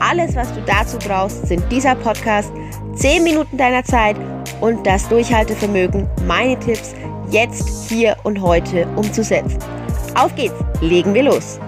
Alles, 0.00 0.36
was 0.36 0.52
du 0.54 0.62
dazu 0.62 0.96
brauchst, 0.98 1.48
sind 1.48 1.70
dieser 1.72 1.96
Podcast, 1.96 2.52
10 2.94 3.24
Minuten 3.24 3.56
deiner 3.58 3.82
Zeit 3.82 4.16
und 4.60 4.86
das 4.86 5.08
Durchhaltevermögen, 5.08 6.08
meine 6.24 6.58
Tipps 6.60 6.94
jetzt, 7.30 7.88
hier 7.88 8.16
und 8.22 8.40
heute 8.40 8.86
umzusetzen. 8.94 9.58
Auf 10.14 10.34
geht's, 10.36 10.54
legen 10.80 11.14
wir 11.14 11.24
los. 11.24 11.58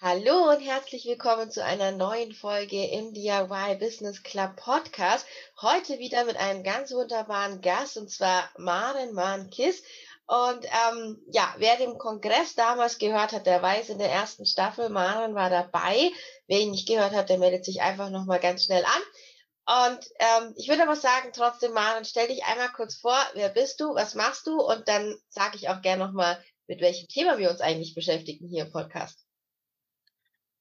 Hallo 0.00 0.50
und 0.50 0.60
herzlich 0.60 1.04
willkommen 1.04 1.50
zu 1.50 1.62
einer 1.62 1.92
neuen 1.92 2.32
Folge 2.32 2.82
im 2.86 3.12
DIY 3.12 3.76
Business 3.78 4.22
Club 4.22 4.56
Podcast. 4.56 5.26
Heute 5.60 5.98
wieder 5.98 6.24
mit 6.24 6.36
einem 6.36 6.64
ganz 6.64 6.92
wunderbaren 6.92 7.60
Gast 7.60 7.98
und 7.98 8.10
zwar 8.10 8.48
Maren 8.56 9.12
Mahn-Kiss. 9.12 9.82
Und 10.28 10.66
ähm, 10.66 11.18
ja, 11.32 11.54
wer 11.56 11.76
den 11.76 11.96
Kongress 11.96 12.54
damals 12.54 12.98
gehört 12.98 13.32
hat, 13.32 13.46
der 13.46 13.62
weiß, 13.62 13.88
in 13.88 13.98
der 13.98 14.12
ersten 14.12 14.44
Staffel, 14.44 14.90
Maren 14.90 15.34
war 15.34 15.48
dabei. 15.48 16.12
Wer 16.46 16.60
ihn 16.60 16.70
nicht 16.70 16.86
gehört 16.86 17.14
hat, 17.14 17.30
der 17.30 17.38
meldet 17.38 17.64
sich 17.64 17.80
einfach 17.80 18.10
nochmal 18.10 18.38
ganz 18.38 18.66
schnell 18.66 18.84
an. 18.84 19.90
Und 19.90 20.00
ähm, 20.18 20.54
ich 20.58 20.68
würde 20.68 20.82
aber 20.82 20.96
sagen, 20.96 21.30
trotzdem, 21.34 21.72
Maren, 21.72 22.04
stell 22.04 22.28
dich 22.28 22.44
einmal 22.44 22.68
kurz 22.68 22.96
vor, 22.96 23.18
wer 23.32 23.48
bist 23.48 23.80
du, 23.80 23.94
was 23.94 24.14
machst 24.14 24.46
du? 24.46 24.60
Und 24.60 24.86
dann 24.86 25.16
sage 25.30 25.56
ich 25.56 25.70
auch 25.70 25.80
gerne 25.80 26.04
nochmal, 26.04 26.38
mit 26.66 26.82
welchem 26.82 27.08
Thema 27.08 27.38
wir 27.38 27.50
uns 27.50 27.62
eigentlich 27.62 27.94
beschäftigen 27.94 28.48
hier 28.48 28.66
im 28.66 28.72
Podcast. 28.72 29.24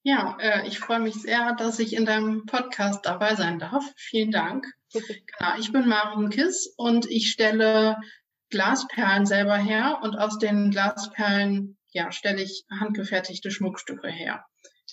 Ja, 0.04 0.38
äh, 0.40 0.66
ich 0.66 0.80
freue 0.80 1.00
mich 1.00 1.16
sehr, 1.16 1.56
dass 1.56 1.80
ich 1.80 1.94
in 1.94 2.06
deinem 2.06 2.46
Podcast 2.46 3.06
dabei 3.06 3.36
sein 3.36 3.60
darf. 3.60 3.84
Vielen 3.98 4.32
Dank. 4.32 4.66
genau, 4.94 5.58
ich 5.60 5.74
bin 5.74 5.90
Maren 5.90 6.30
Kiss 6.30 6.74
und 6.78 7.12
ich 7.12 7.32
stelle 7.32 7.98
Glasperlen 8.50 9.26
selber 9.26 9.58
her 9.58 10.00
und 10.04 10.16
aus 10.18 10.38
den 10.38 10.72
Glasperlen 10.72 11.78
ja, 11.92 12.12
stelle 12.12 12.42
ich 12.42 12.66
handgefertigte 12.70 13.52
Schmuckstücke 13.52 14.10
her, 14.10 14.46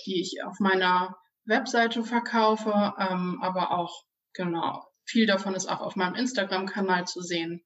die 0.06 0.20
ich 0.20 0.42
auf 0.44 0.58
meiner 0.58 1.16
Webseite 1.44 2.02
verkaufe, 2.04 2.94
ähm, 2.98 3.38
aber 3.42 3.72
auch, 3.72 4.04
genau, 4.32 4.82
viel 5.04 5.26
davon 5.26 5.54
ist 5.54 5.68
auch 5.68 5.80
auf 5.80 5.96
meinem 5.96 6.14
Instagram-Kanal 6.14 7.06
zu 7.06 7.20
sehen. 7.20 7.62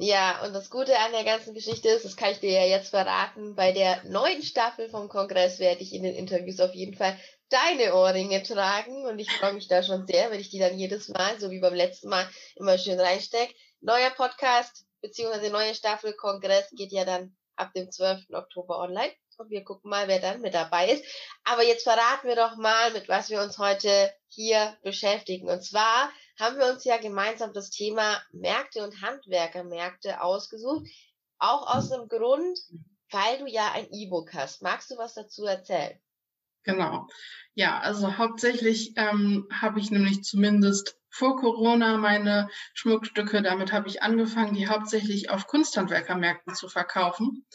Ja, 0.00 0.44
und 0.44 0.52
das 0.52 0.70
Gute 0.70 0.96
an 0.96 1.10
der 1.10 1.24
ganzen 1.24 1.54
Geschichte 1.54 1.88
ist, 1.88 2.04
das 2.04 2.16
kann 2.16 2.30
ich 2.30 2.38
dir 2.38 2.52
ja 2.52 2.64
jetzt 2.64 2.90
verraten, 2.90 3.56
bei 3.56 3.72
der 3.72 4.04
neuen 4.04 4.42
Staffel 4.42 4.88
vom 4.88 5.08
Kongress 5.08 5.58
werde 5.58 5.82
ich 5.82 5.92
in 5.92 6.04
den 6.04 6.14
Interviews 6.14 6.60
auf 6.60 6.74
jeden 6.74 6.94
Fall 6.94 7.18
deine 7.48 7.94
Ohrringe 7.94 8.42
tragen 8.42 9.06
und 9.06 9.18
ich 9.18 9.30
freue 9.32 9.54
mich 9.54 9.66
da 9.66 9.82
schon 9.82 10.06
sehr, 10.06 10.30
wenn 10.30 10.38
ich 10.38 10.50
die 10.50 10.60
dann 10.60 10.78
jedes 10.78 11.08
Mal, 11.08 11.40
so 11.40 11.50
wie 11.50 11.60
beim 11.60 11.74
letzten 11.74 12.10
Mal, 12.10 12.28
immer 12.56 12.78
schön 12.78 13.00
reinstecke. 13.00 13.52
Neuer 13.80 14.10
Podcast, 14.10 14.84
beziehungsweise 15.00 15.50
neue 15.50 15.74
Staffel 15.74 16.12
Kongress 16.14 16.70
geht 16.72 16.92
ja 16.92 17.04
dann 17.04 17.36
ab 17.56 17.72
dem 17.74 17.90
12. 17.90 18.30
Oktober 18.32 18.78
online. 18.78 19.12
Und 19.36 19.50
wir 19.50 19.62
gucken 19.62 19.90
mal, 19.90 20.08
wer 20.08 20.18
dann 20.18 20.40
mit 20.40 20.54
dabei 20.54 20.90
ist. 20.90 21.04
Aber 21.44 21.62
jetzt 21.62 21.84
verraten 21.84 22.26
wir 22.26 22.34
doch 22.34 22.56
mal, 22.56 22.92
mit 22.92 23.08
was 23.08 23.30
wir 23.30 23.40
uns 23.40 23.58
heute 23.58 24.12
hier 24.26 24.76
beschäftigen. 24.82 25.48
Und 25.48 25.62
zwar 25.62 26.10
haben 26.40 26.58
wir 26.58 26.66
uns 26.66 26.84
ja 26.84 26.96
gemeinsam 26.96 27.52
das 27.52 27.70
Thema 27.70 28.20
Märkte 28.32 28.82
und 28.82 29.00
Handwerkermärkte 29.00 30.22
ausgesucht. 30.22 30.88
Auch 31.38 31.72
aus 31.72 31.92
einem 31.92 32.08
Grund, 32.08 32.58
weil 33.12 33.38
du 33.38 33.46
ja 33.46 33.70
ein 33.72 33.88
E-Book 33.92 34.34
hast. 34.34 34.60
Magst 34.60 34.90
du 34.90 34.96
was 34.96 35.14
dazu 35.14 35.44
erzählen? 35.46 36.00
Genau. 36.64 37.06
Ja, 37.54 37.78
also 37.80 38.18
hauptsächlich 38.18 38.92
ähm, 38.96 39.46
habe 39.52 39.80
ich 39.80 39.90
nämlich 39.90 40.22
zumindest 40.22 40.96
vor 41.10 41.36
Corona 41.36 41.96
meine 41.96 42.48
Schmuckstücke, 42.74 43.42
damit 43.42 43.72
habe 43.72 43.88
ich 43.88 44.02
angefangen, 44.02 44.54
die 44.54 44.68
hauptsächlich 44.68 45.30
auf 45.30 45.46
Kunsthandwerkermärkten 45.46 46.54
zu 46.54 46.68
verkaufen 46.68 47.46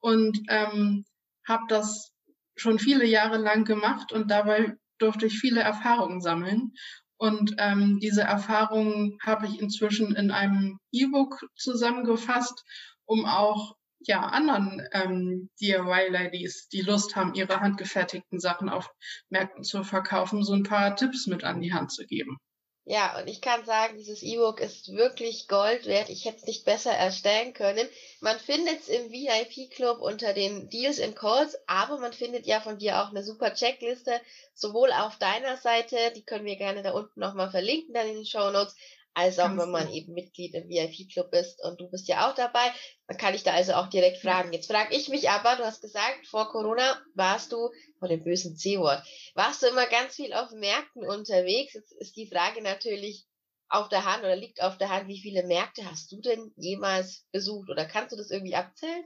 und 0.00 0.38
ähm, 0.48 1.04
habe 1.46 1.64
das 1.68 2.12
schon 2.56 2.78
viele 2.78 3.04
Jahre 3.04 3.36
lang 3.36 3.64
gemacht 3.64 4.12
und 4.12 4.30
dabei 4.30 4.76
durfte 4.98 5.26
ich 5.26 5.38
viele 5.38 5.60
Erfahrungen 5.60 6.20
sammeln. 6.20 6.72
Und 7.16 7.54
ähm, 7.58 7.98
diese 8.00 8.22
Erfahrungen 8.22 9.18
habe 9.22 9.46
ich 9.46 9.60
inzwischen 9.60 10.14
in 10.16 10.30
einem 10.30 10.78
E-Book 10.92 11.46
zusammengefasst, 11.56 12.64
um 13.04 13.24
auch 13.26 13.76
ja, 14.06 14.20
anderen 14.20 14.86
ähm, 14.92 15.50
DIY-Ladies, 15.60 16.68
die 16.68 16.82
Lust 16.82 17.16
haben, 17.16 17.34
ihre 17.34 17.60
handgefertigten 17.60 18.40
Sachen 18.40 18.68
auf 18.68 18.90
Märkten 19.28 19.64
zu 19.64 19.84
verkaufen, 19.84 20.44
so 20.44 20.52
ein 20.52 20.62
paar 20.62 20.96
Tipps 20.96 21.26
mit 21.26 21.44
an 21.44 21.60
die 21.60 21.72
Hand 21.72 21.92
zu 21.92 22.06
geben. 22.06 22.38
Ja, 22.86 23.18
und 23.18 23.28
ich 23.28 23.40
kann 23.40 23.64
sagen, 23.64 23.96
dieses 23.96 24.22
E-Book 24.22 24.60
ist 24.60 24.92
wirklich 24.92 25.48
Gold 25.48 25.86
wert. 25.86 26.10
Ich 26.10 26.26
hätte 26.26 26.36
es 26.36 26.46
nicht 26.46 26.66
besser 26.66 26.92
erstellen 26.92 27.54
können. 27.54 27.88
Man 28.20 28.38
findet 28.38 28.80
es 28.80 28.88
im 28.88 29.10
VIP-Club 29.10 30.02
unter 30.02 30.34
den 30.34 30.68
Deals 30.68 31.00
and 31.00 31.16
Calls, 31.16 31.56
aber 31.66 31.98
man 31.98 32.12
findet 32.12 32.46
ja 32.46 32.60
von 32.60 32.76
dir 32.76 33.00
auch 33.00 33.08
eine 33.08 33.24
super 33.24 33.54
Checkliste, 33.54 34.20
sowohl 34.52 34.92
auf 34.92 35.16
deiner 35.16 35.56
Seite, 35.56 35.96
die 36.14 36.24
können 36.24 36.44
wir 36.44 36.56
gerne 36.56 36.82
da 36.82 36.92
unten 36.92 37.20
nochmal 37.20 37.50
verlinken, 37.50 37.94
dann 37.94 38.06
in 38.06 38.16
den 38.16 38.26
Show 38.26 38.50
Notes, 38.50 38.76
als 39.14 39.38
auch 39.38 39.56
wenn 39.56 39.70
man 39.70 39.90
eben 39.92 40.12
Mitglied 40.12 40.54
im 40.54 40.68
VIP-Club 40.68 41.32
ist 41.34 41.62
und 41.64 41.80
du 41.80 41.88
bist 41.88 42.08
ja 42.08 42.28
auch 42.28 42.34
dabei, 42.34 42.72
dann 43.06 43.16
kann 43.16 43.34
ich 43.34 43.44
da 43.44 43.52
also 43.52 43.74
auch 43.74 43.88
direkt 43.88 44.18
fragen. 44.18 44.52
Jetzt 44.52 44.70
frage 44.70 44.94
ich 44.94 45.08
mich 45.08 45.30
aber, 45.30 45.56
du 45.56 45.64
hast 45.64 45.82
gesagt, 45.82 46.26
vor 46.26 46.48
Corona 46.50 47.00
warst 47.14 47.52
du, 47.52 47.70
vor 48.00 48.08
dem 48.08 48.24
bösen 48.24 48.56
C-Wort, 48.56 49.04
warst 49.34 49.62
du 49.62 49.68
immer 49.68 49.86
ganz 49.86 50.16
viel 50.16 50.32
auf 50.32 50.50
Märkten 50.50 51.04
unterwegs. 51.04 51.74
Jetzt 51.74 51.92
ist 51.92 52.16
die 52.16 52.26
Frage 52.26 52.60
natürlich 52.60 53.24
auf 53.68 53.88
der 53.88 54.04
Hand 54.04 54.24
oder 54.24 54.36
liegt 54.36 54.60
auf 54.60 54.78
der 54.78 54.90
Hand, 54.90 55.08
wie 55.08 55.20
viele 55.20 55.46
Märkte 55.46 55.88
hast 55.88 56.10
du 56.10 56.20
denn 56.20 56.52
jemals 56.56 57.24
besucht 57.30 57.70
oder 57.70 57.86
kannst 57.86 58.12
du 58.12 58.16
das 58.16 58.30
irgendwie 58.30 58.56
abzählen? 58.56 59.04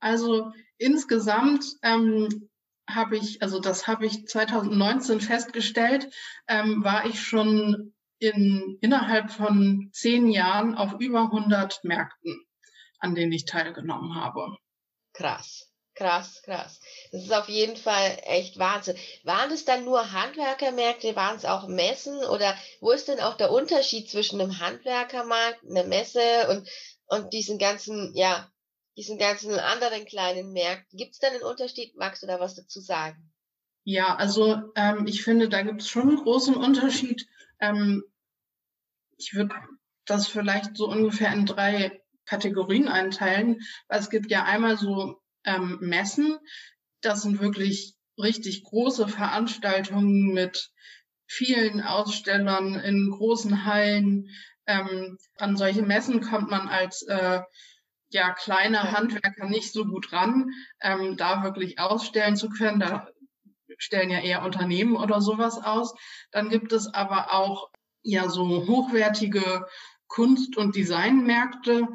Also 0.00 0.52
insgesamt 0.76 1.64
ähm, 1.82 2.50
habe 2.88 3.16
ich, 3.16 3.42
also 3.42 3.60
das 3.60 3.86
habe 3.86 4.06
ich 4.06 4.26
2019 4.26 5.20
festgestellt, 5.20 6.12
ähm, 6.48 6.82
war 6.84 7.06
ich 7.06 7.20
schon 7.20 7.94
in, 8.18 8.78
innerhalb 8.80 9.30
von 9.30 9.90
zehn 9.92 10.28
Jahren 10.28 10.74
auf 10.74 11.00
über 11.00 11.22
100 11.22 11.84
Märkten, 11.84 12.44
an 12.98 13.14
denen 13.14 13.32
ich 13.32 13.44
teilgenommen 13.44 14.14
habe. 14.14 14.56
Krass, 15.12 15.72
krass, 15.94 16.42
krass. 16.42 16.80
Das 17.12 17.24
ist 17.24 17.32
auf 17.32 17.48
jeden 17.48 17.76
Fall 17.76 18.18
echt 18.24 18.58
Wahnsinn. 18.58 18.96
Waren 19.24 19.50
es 19.50 19.64
dann 19.64 19.84
nur 19.84 20.12
Handwerkermärkte, 20.12 21.16
waren 21.16 21.36
es 21.36 21.44
auch 21.44 21.68
Messen 21.68 22.16
oder 22.24 22.56
wo 22.80 22.90
ist 22.90 23.08
denn 23.08 23.20
auch 23.20 23.36
der 23.36 23.50
Unterschied 23.50 24.10
zwischen 24.10 24.40
einem 24.40 24.58
Handwerkermarkt, 24.58 25.64
einer 25.68 25.84
Messe 25.84 26.48
und, 26.50 26.68
und 27.06 27.32
diesen 27.32 27.58
ganzen, 27.58 28.12
ja, 28.14 28.50
diesen 28.96 29.18
ganzen 29.18 29.58
anderen 29.58 30.04
kleinen 30.04 30.52
Märkten? 30.52 30.98
Gibt 30.98 31.14
es 31.14 31.20
da 31.20 31.28
einen 31.28 31.42
Unterschied? 31.42 31.96
Magst 31.96 32.22
du 32.22 32.26
da 32.26 32.40
was 32.40 32.56
dazu 32.56 32.80
sagen? 32.80 33.32
Ja, 33.84 34.16
also 34.16 34.70
ähm, 34.74 35.06
ich 35.06 35.22
finde, 35.22 35.48
da 35.48 35.62
gibt 35.62 35.80
es 35.80 35.88
schon 35.88 36.08
einen 36.08 36.18
großen 36.18 36.54
Unterschied. 36.54 37.26
Ähm, 37.60 38.02
ich 39.16 39.34
würde 39.34 39.54
das 40.04 40.28
vielleicht 40.28 40.76
so 40.76 40.88
ungefähr 40.88 41.32
in 41.32 41.46
drei 41.46 42.00
Kategorien 42.24 42.88
einteilen. 42.88 43.60
Es 43.88 44.10
gibt 44.10 44.30
ja 44.30 44.44
einmal 44.44 44.76
so 44.76 45.20
ähm, 45.44 45.78
Messen, 45.80 46.38
das 47.00 47.22
sind 47.22 47.40
wirklich 47.40 47.94
richtig 48.20 48.64
große 48.64 49.08
Veranstaltungen 49.08 50.32
mit 50.34 50.70
vielen 51.26 51.80
Ausstellern 51.80 52.74
in 52.74 53.10
großen 53.10 53.64
Hallen. 53.64 54.30
Ähm, 54.66 55.18
an 55.36 55.56
solche 55.56 55.82
Messen 55.82 56.20
kommt 56.20 56.50
man 56.50 56.68
als 56.68 57.02
äh, 57.02 57.40
ja, 58.10 58.32
kleiner 58.32 58.92
Handwerker 58.92 59.46
nicht 59.46 59.72
so 59.72 59.84
gut 59.84 60.12
ran, 60.12 60.50
ähm, 60.80 61.16
da 61.16 61.42
wirklich 61.42 61.78
ausstellen 61.78 62.36
zu 62.36 62.48
können. 62.48 62.80
Da 62.80 63.08
stellen 63.78 64.10
ja 64.10 64.20
eher 64.20 64.44
Unternehmen 64.44 64.96
oder 64.96 65.20
sowas 65.20 65.58
aus. 65.62 65.94
Dann 66.30 66.50
gibt 66.50 66.72
es 66.72 66.92
aber 66.92 67.32
auch 67.32 67.70
ja 68.02 68.28
so 68.28 68.66
hochwertige 68.66 69.66
Kunst- 70.08 70.56
und 70.56 70.76
Designmärkte, 70.76 71.88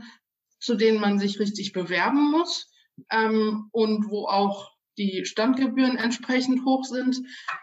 zu 0.59 0.75
denen 0.75 0.99
man 0.99 1.19
sich 1.19 1.39
richtig 1.39 1.73
bewerben 1.73 2.31
muss 2.31 2.71
ähm, 3.09 3.69
und 3.71 4.09
wo 4.09 4.27
auch 4.27 4.71
die 4.97 5.25
Standgebühren 5.25 5.97
entsprechend 5.97 6.65
hoch 6.65 6.85
sind. 6.85 7.17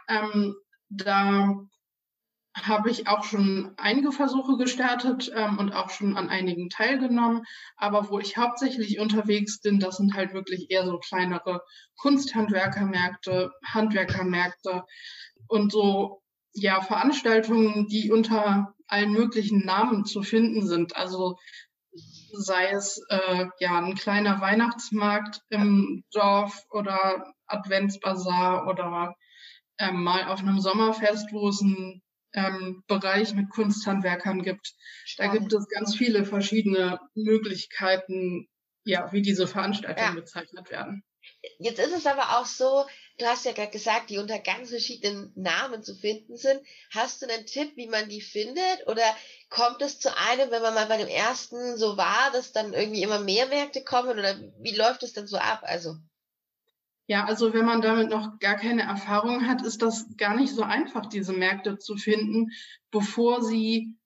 Ähm, 0.09 0.55
da 0.89 1.57
habe 2.55 2.91
ich 2.91 3.07
auch 3.07 3.25
schon 3.25 3.73
einige 3.77 4.13
Versuche 4.13 4.57
gestartet 4.57 5.31
ähm, 5.35 5.59
und 5.59 5.73
auch 5.73 5.91
schon 5.91 6.17
an 6.17 6.29
einigen 6.29 6.69
teilgenommen. 6.69 7.45
Aber 7.77 8.11
wo 8.11 8.19
ich 8.19 8.37
hauptsächlich 8.37 8.99
unterwegs 8.99 9.61
bin, 9.61 9.79
das 9.79 9.99
sind 9.99 10.15
halt 10.15 10.35
wirklich 10.35 10.71
eher 10.71 10.85
so 10.85 10.99
kleinere 10.99 11.63
Kunsthandwerkermärkte, 11.97 13.53
Handwerkermärkte 13.65 14.85
und 15.47 15.71
so 15.71 16.23
ja 16.53 16.81
Veranstaltungen, 16.81 17.87
die 17.87 18.11
unter 18.11 18.75
allen 18.89 19.13
möglichen 19.13 19.65
Namen 19.65 20.05
zu 20.05 20.23
finden 20.23 20.67
sind. 20.67 20.97
Also 20.97 21.39
sei 22.33 22.71
es 22.71 23.01
äh, 23.09 23.47
ja 23.61 23.79
ein 23.79 23.95
kleiner 23.95 24.41
Weihnachtsmarkt 24.41 25.41
im 25.51 26.05
Dorf 26.13 26.65
oder 26.71 27.33
Adventsbazar 27.47 28.67
oder 28.67 29.15
ähm, 29.79 30.03
mal 30.03 30.27
auf 30.27 30.41
einem 30.41 30.61
Sommerfest, 30.61 31.33
wo 31.33 31.49
es 31.49 31.61
ein 31.61 32.03
ähm, 32.33 32.83
Bereich 32.87 33.35
mit 33.35 33.51
Kunsthandwerkern 33.51 34.43
gibt. 34.43 34.75
Spannend. 35.05 35.35
Da 35.35 35.39
gibt 35.39 35.53
es 35.53 35.69
ganz 35.69 35.97
viele 35.97 36.25
verschiedene 36.25 37.01
Möglichkeiten, 37.15 38.49
ja, 38.85 39.13
wie 39.13 39.23
diese 39.23 39.47
Veranstaltungen 39.47 40.15
ja. 40.15 40.21
bezeichnet 40.21 40.71
werden. 40.71 41.05
Jetzt 41.59 41.79
ist 41.79 41.93
es 41.93 42.07
aber 42.07 42.39
auch 42.39 42.47
so, 42.47 42.87
du 43.19 43.27
hast 43.27 43.45
ja 43.45 43.53
gerade 43.53 43.71
gesagt, 43.71 44.11
die 44.11 44.19
unter 44.19 44.39
ganz 44.39 44.71
verschiedenen 44.71 45.33
Namen 45.37 45.83
zu 45.83 45.95
finden 45.95 46.37
sind. 46.37 46.61
Hast 46.91 47.21
du 47.21 47.27
einen 47.29 47.47
Tipp, 47.47 47.77
wie 47.77 47.89
man 47.89 48.09
die 48.09 48.21
findet? 48.21 48.87
Oder 48.87 49.05
kommt 49.49 49.83
es 49.83 49.99
zu 49.99 50.17
einem, 50.17 50.51
wenn 50.51 50.63
man 50.63 50.75
mal 50.75 50.87
bei 50.87 50.97
dem 50.97 51.09
ersten 51.09 51.77
so 51.77 51.97
war, 51.97 52.31
dass 52.33 52.53
dann 52.53 52.73
irgendwie 52.73 53.03
immer 53.03 53.21
mehr 53.21 53.47
Märkte 53.47 53.85
kommen? 53.85 54.19
Oder 54.19 54.39
wie 54.61 54.75
läuft 54.75 55.03
es 55.03 55.13
denn 55.13 55.27
so 55.27 55.37
ab? 55.37 55.61
Also. 55.63 55.97
Ja, 57.11 57.25
also 57.25 57.53
wenn 57.53 57.65
man 57.65 57.83
damit 57.83 58.09
noch 58.09 58.39
gar 58.39 58.55
keine 58.55 58.83
Erfahrung 58.83 59.49
hat, 59.49 59.63
ist 59.63 59.83
das 59.83 60.17
gar 60.17 60.37
nicht 60.37 60.55
so 60.55 60.63
einfach, 60.63 61.07
diese 61.07 61.33
Märkte 61.33 61.77
zu 61.77 61.97
finden, 61.97 62.53
bevor 62.93 63.43
sie 63.43 63.97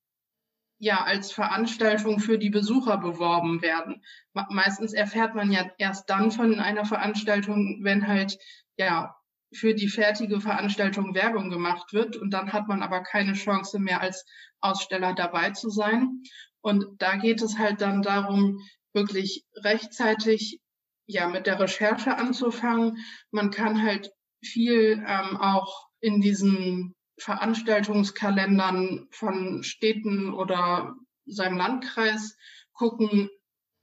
ja 0.78 1.04
als 1.04 1.30
Veranstaltung 1.30 2.18
für 2.18 2.38
die 2.38 2.48
Besucher 2.48 2.96
beworben 2.96 3.60
werden. 3.60 4.02
Meistens 4.32 4.94
erfährt 4.94 5.34
man 5.34 5.52
ja 5.52 5.70
erst 5.76 6.08
dann 6.08 6.30
von 6.30 6.58
einer 6.58 6.86
Veranstaltung, 6.86 7.80
wenn 7.82 8.06
halt 8.06 8.38
ja 8.78 9.14
für 9.52 9.74
die 9.74 9.88
fertige 9.88 10.40
Veranstaltung 10.40 11.14
Werbung 11.14 11.50
gemacht 11.50 11.92
wird 11.92 12.16
und 12.16 12.30
dann 12.30 12.54
hat 12.54 12.68
man 12.68 12.82
aber 12.82 13.02
keine 13.02 13.34
Chance 13.34 13.80
mehr 13.80 14.00
als 14.00 14.24
Aussteller 14.62 15.12
dabei 15.12 15.50
zu 15.50 15.68
sein. 15.68 16.22
Und 16.62 16.86
da 17.02 17.16
geht 17.16 17.42
es 17.42 17.58
halt 17.58 17.82
dann 17.82 18.00
darum, 18.00 18.60
wirklich 18.94 19.44
rechtzeitig 19.56 20.62
ja, 21.06 21.28
mit 21.28 21.46
der 21.46 21.60
Recherche 21.60 22.16
anzufangen. 22.16 22.98
Man 23.30 23.50
kann 23.50 23.82
halt 23.82 24.10
viel 24.42 25.04
ähm, 25.06 25.36
auch 25.36 25.88
in 26.00 26.20
diesen 26.20 26.94
Veranstaltungskalendern 27.18 29.08
von 29.10 29.62
Städten 29.62 30.32
oder 30.32 30.94
seinem 31.26 31.56
Landkreis 31.56 32.36
gucken, 32.72 33.30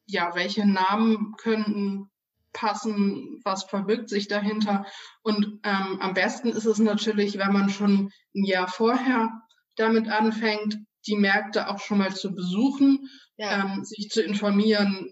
ja, 0.06 0.36
welche 0.36 0.66
Namen 0.66 1.34
könnten 1.38 2.10
passen, 2.54 3.40
was 3.44 3.64
verbirgt 3.64 4.10
sich 4.10 4.28
dahinter. 4.28 4.86
Und 5.22 5.60
ähm, 5.64 6.00
am 6.02 6.14
besten 6.14 6.50
ist 6.50 6.66
es 6.66 6.80
natürlich, 6.80 7.38
wenn 7.38 7.54
man 7.54 7.70
schon 7.70 8.12
ein 8.36 8.44
Jahr 8.44 8.68
vorher 8.68 9.32
damit 9.76 10.10
anfängt, 10.10 10.78
die 11.08 11.16
Märkte 11.16 11.70
auch 11.70 11.80
schon 11.80 12.00
mal 12.00 12.14
zu 12.14 12.36
besuchen, 12.36 13.10
ja. 13.38 13.64
ähm, 13.64 13.84
sich 13.84 14.10
zu 14.10 14.22
informieren, 14.22 15.12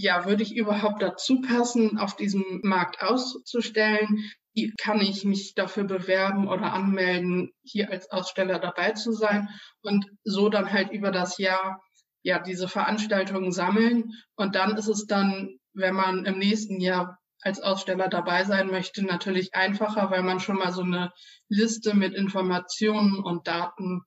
ja, 0.00 0.24
würde 0.24 0.42
ich 0.42 0.56
überhaupt 0.56 1.02
dazu 1.02 1.42
passen, 1.42 1.98
auf 1.98 2.16
diesem 2.16 2.60
Markt 2.62 3.02
auszustellen? 3.02 4.30
Wie 4.54 4.72
kann 4.80 5.00
ich 5.00 5.24
mich 5.24 5.54
dafür 5.54 5.84
bewerben 5.84 6.48
oder 6.48 6.72
anmelden, 6.72 7.52
hier 7.62 7.90
als 7.90 8.10
Aussteller 8.10 8.58
dabei 8.58 8.92
zu 8.92 9.12
sein? 9.12 9.48
Und 9.82 10.06
so 10.24 10.48
dann 10.48 10.72
halt 10.72 10.90
über 10.90 11.10
das 11.10 11.36
Jahr 11.36 11.82
ja 12.22 12.38
diese 12.38 12.66
Veranstaltungen 12.66 13.52
sammeln. 13.52 14.12
Und 14.36 14.54
dann 14.54 14.74
ist 14.76 14.88
es 14.88 15.06
dann, 15.06 15.58
wenn 15.74 15.94
man 15.94 16.24
im 16.24 16.38
nächsten 16.38 16.80
Jahr 16.80 17.18
als 17.42 17.60
Aussteller 17.60 18.08
dabei 18.08 18.44
sein 18.44 18.68
möchte, 18.68 19.04
natürlich 19.04 19.54
einfacher, 19.54 20.10
weil 20.10 20.22
man 20.22 20.40
schon 20.40 20.56
mal 20.56 20.72
so 20.72 20.82
eine 20.82 21.12
Liste 21.48 21.94
mit 21.94 22.14
Informationen 22.14 23.22
und 23.22 23.46
Daten 23.46 24.00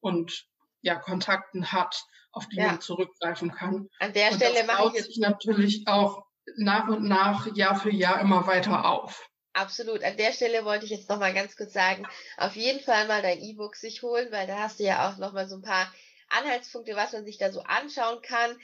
und 0.00 0.44
ja, 0.82 0.96
Kontakten 0.96 1.72
hat, 1.72 1.96
auf 2.32 2.48
die 2.48 2.56
ja. 2.56 2.66
man 2.66 2.80
zurückgreifen 2.80 3.52
kann. 3.52 3.88
An 3.98 4.12
der 4.12 4.30
und 4.30 4.36
Stelle 4.36 4.64
mache 4.64 4.92
ich 4.96 5.04
sich 5.04 5.18
natürlich 5.18 5.86
auch 5.86 6.24
nach 6.56 6.88
und 6.88 7.04
nach, 7.04 7.54
Jahr 7.54 7.78
für 7.78 7.92
Jahr 7.92 8.20
immer 8.20 8.46
weiter 8.46 8.84
auf. 8.84 9.28
Absolut. 9.52 10.04
An 10.04 10.16
der 10.16 10.32
Stelle 10.32 10.64
wollte 10.64 10.84
ich 10.84 10.90
jetzt 10.90 11.08
noch 11.08 11.18
mal 11.18 11.34
ganz 11.34 11.56
kurz 11.56 11.72
sagen, 11.72 12.06
auf 12.36 12.54
jeden 12.54 12.80
Fall 12.80 13.08
mal 13.08 13.22
dein 13.22 13.40
E-Book 13.40 13.76
sich 13.76 14.02
holen, 14.02 14.30
weil 14.30 14.46
da 14.46 14.58
hast 14.58 14.78
du 14.78 14.84
ja 14.84 15.08
auch 15.08 15.18
noch 15.18 15.32
mal 15.32 15.48
so 15.48 15.56
ein 15.56 15.62
paar 15.62 15.92
Anhaltspunkte, 16.28 16.94
was 16.94 17.12
man 17.12 17.24
sich 17.24 17.38
da 17.38 17.50
so 17.50 17.62
anschauen 17.62 18.22
kann. 18.22 18.56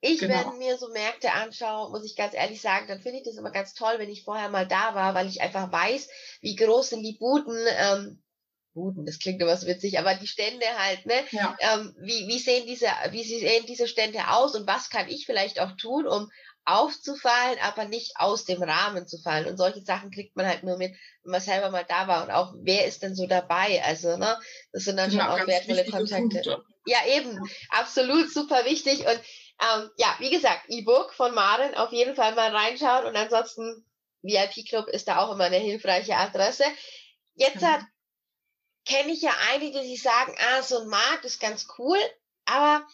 Ich, 0.00 0.20
genau. 0.20 0.50
wenn 0.50 0.58
mir 0.58 0.78
so 0.78 0.88
Märkte 0.92 1.32
anschaue, 1.32 1.90
muss 1.90 2.04
ich 2.04 2.16
ganz 2.16 2.34
ehrlich 2.34 2.60
sagen, 2.62 2.88
dann 2.88 3.00
finde 3.00 3.18
ich 3.18 3.24
das 3.24 3.36
immer 3.36 3.50
ganz 3.50 3.74
toll, 3.74 3.94
wenn 3.98 4.08
ich 4.08 4.24
vorher 4.24 4.48
mal 4.48 4.66
da 4.66 4.94
war, 4.94 5.14
weil 5.14 5.28
ich 5.28 5.42
einfach 5.42 5.70
weiß, 5.70 6.08
wie 6.40 6.56
groß 6.56 6.90
sind 6.90 7.02
die 7.02 7.18
Buden, 7.18 7.58
ähm, 7.78 8.22
Buden, 8.72 9.04
das 9.04 9.18
klingt 9.18 9.40
immer 9.40 9.56
so 9.56 9.66
witzig, 9.66 9.98
aber 9.98 10.14
die 10.14 10.26
Stände 10.26 10.66
halt, 10.78 11.04
ne? 11.06 11.14
Ja. 11.32 11.56
Ähm, 11.60 11.94
wie, 11.98 12.28
wie 12.28 12.38
sehen 12.38 12.66
diese, 12.66 12.86
wie 13.10 13.24
sehen 13.24 13.66
diese 13.66 13.88
Stände 13.88 14.28
aus 14.28 14.54
und 14.54 14.66
was 14.66 14.90
kann 14.90 15.08
ich 15.08 15.26
vielleicht 15.26 15.60
auch 15.60 15.72
tun, 15.76 16.06
um 16.06 16.30
aufzufallen, 16.64 17.58
aber 17.62 17.86
nicht 17.86 18.12
aus 18.16 18.44
dem 18.44 18.62
Rahmen 18.62 19.06
zu 19.06 19.18
fallen. 19.18 19.46
Und 19.46 19.56
solche 19.56 19.82
Sachen 19.82 20.10
kriegt 20.10 20.36
man 20.36 20.46
halt 20.46 20.62
nur 20.62 20.76
mit, 20.76 20.92
wenn 21.22 21.32
man 21.32 21.40
selber 21.40 21.70
mal 21.70 21.84
da 21.88 22.06
war 22.06 22.22
und 22.22 22.30
auch, 22.30 22.54
wer 22.58 22.86
ist 22.86 23.02
denn 23.02 23.14
so 23.14 23.26
dabei? 23.26 23.82
Also, 23.84 24.16
ne, 24.16 24.38
das 24.72 24.84
sind 24.84 24.96
dann 24.96 25.10
genau, 25.10 25.24
schon 25.24 25.42
auch 25.42 25.46
wertvolle 25.46 25.84
Kontakte. 25.84 26.16
Punkte. 26.16 26.62
Ja, 26.86 26.98
eben, 27.08 27.38
absolut 27.70 28.32
super 28.32 28.64
wichtig. 28.64 29.00
Und 29.00 29.20
ähm, 29.60 29.90
ja, 29.96 30.14
wie 30.18 30.30
gesagt, 30.30 30.62
E-Book 30.68 31.12
von 31.12 31.34
Maren 31.34 31.74
auf 31.74 31.92
jeden 31.92 32.14
Fall 32.14 32.34
mal 32.34 32.54
reinschauen 32.54 33.06
und 33.06 33.16
ansonsten 33.16 33.84
VIP 34.22 34.68
Club 34.68 34.86
ist 34.88 35.08
da 35.08 35.18
auch 35.18 35.32
immer 35.32 35.44
eine 35.44 35.56
hilfreiche 35.56 36.16
Adresse. 36.16 36.64
Jetzt 37.34 37.62
hat 37.62 37.80
kenne 38.90 39.12
ich 39.12 39.22
ja 39.22 39.32
einige, 39.52 39.80
die 39.82 39.96
sagen, 39.96 40.34
ah, 40.38 40.62
so 40.62 40.80
ein 40.80 40.88
Markt 40.88 41.24
ist 41.24 41.40
ganz 41.40 41.68
cool, 41.78 41.98
aber 42.44 42.84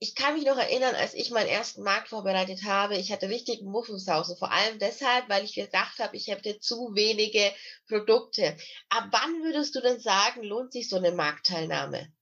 ich 0.00 0.14
kann 0.14 0.34
mich 0.34 0.44
noch 0.44 0.58
erinnern, 0.58 0.94
als 0.96 1.14
ich 1.14 1.30
meinen 1.30 1.48
ersten 1.48 1.82
Markt 1.82 2.08
vorbereitet 2.08 2.64
habe, 2.64 2.96
ich 2.96 3.12
hatte 3.12 3.28
richtig 3.28 3.62
Muffensauce, 3.62 4.36
vor 4.38 4.50
allem 4.50 4.78
deshalb, 4.78 5.28
weil 5.28 5.44
ich 5.44 5.54
gedacht 5.54 5.98
habe, 6.00 6.16
ich 6.16 6.26
hätte 6.28 6.58
zu 6.58 6.94
wenige 6.94 7.52
Produkte. 7.88 8.56
Ab 8.88 9.08
wann 9.12 9.42
würdest 9.44 9.74
du 9.74 9.80
denn 9.80 10.00
sagen, 10.00 10.42
lohnt 10.42 10.72
sich 10.72 10.88
so 10.88 10.96
eine 10.96 11.12
Marktteilnahme? 11.12 12.12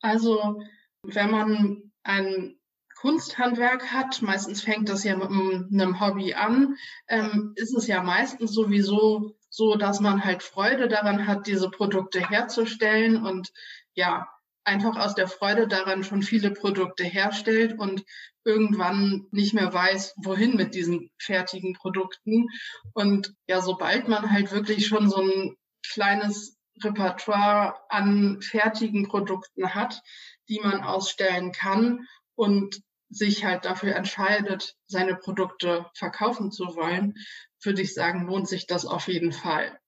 Also, 0.00 0.62
wenn 1.02 1.30
man 1.30 1.92
ein 2.04 2.58
Kunsthandwerk 2.94 3.92
hat, 3.92 4.22
meistens 4.22 4.62
fängt 4.62 4.88
das 4.88 5.04
ja 5.04 5.16
mit 5.16 5.28
einem 5.28 6.00
Hobby 6.00 6.34
an, 6.34 6.76
ähm, 7.08 7.52
ist 7.56 7.74
es 7.74 7.88
ja 7.88 8.02
meistens 8.02 8.52
sowieso 8.52 9.35
so 9.56 9.74
dass 9.74 10.00
man 10.00 10.22
halt 10.22 10.42
Freude 10.42 10.86
daran 10.86 11.26
hat, 11.26 11.46
diese 11.46 11.70
Produkte 11.70 12.20
herzustellen 12.20 13.24
und 13.24 13.52
ja, 13.94 14.28
einfach 14.64 14.98
aus 14.98 15.14
der 15.14 15.28
Freude 15.28 15.66
daran 15.66 16.04
schon 16.04 16.20
viele 16.22 16.50
Produkte 16.50 17.04
herstellt 17.04 17.78
und 17.78 18.04
irgendwann 18.44 19.26
nicht 19.30 19.54
mehr 19.54 19.72
weiß, 19.72 20.12
wohin 20.18 20.56
mit 20.56 20.74
diesen 20.74 21.10
fertigen 21.16 21.72
Produkten. 21.72 22.48
Und 22.92 23.34
ja, 23.48 23.62
sobald 23.62 24.08
man 24.08 24.30
halt 24.30 24.52
wirklich 24.52 24.88
schon 24.88 25.08
so 25.08 25.22
ein 25.22 25.56
kleines 25.90 26.58
Repertoire 26.84 27.76
an 27.88 28.42
fertigen 28.42 29.08
Produkten 29.08 29.74
hat, 29.74 30.02
die 30.50 30.60
man 30.60 30.82
ausstellen 30.82 31.52
kann 31.52 32.06
und 32.34 32.82
sich 33.08 33.44
halt 33.44 33.64
dafür 33.64 33.94
entscheidet, 33.94 34.74
seine 34.86 35.14
Produkte 35.14 35.86
verkaufen 35.94 36.50
zu 36.50 36.74
wollen, 36.76 37.14
würde 37.62 37.82
ich 37.82 37.94
sagen, 37.94 38.26
lohnt 38.26 38.48
sich 38.48 38.66
das 38.66 38.84
auf 38.84 39.08
jeden 39.08 39.32
Fall. 39.32 39.78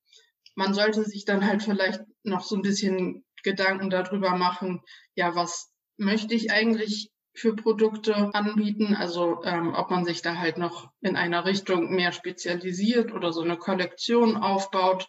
Man 0.55 0.75
sollte 0.75 1.05
sich 1.05 1.25
dann 1.25 1.47
halt 1.47 1.63
vielleicht 1.63 2.01
noch 2.23 2.43
so 2.43 2.57
ein 2.57 2.63
bisschen 2.63 3.25
Gedanken 3.43 3.91
darüber 3.91 4.37
machen, 4.37 4.83
ja, 5.15 5.35
was 5.35 5.71
möchte 5.97 6.35
ich 6.35 6.51
eigentlich 6.51 7.11
für 7.35 7.55
Produkte 7.55 8.35
anbieten? 8.35 8.95
Also 8.95 9.43
ähm, 9.45 9.75
ob 9.75 9.91
man 9.91 10.05
sich 10.05 10.23
da 10.23 10.37
halt 10.37 10.59
noch 10.59 10.91
in 11.01 11.17
einer 11.17 11.45
Richtung 11.45 11.95
mehr 11.95 12.13
spezialisiert 12.13 13.13
oder 13.13 13.33
so 13.33 13.43
eine 13.43 13.57
Kollektion 13.57 14.37
aufbaut 14.37 15.09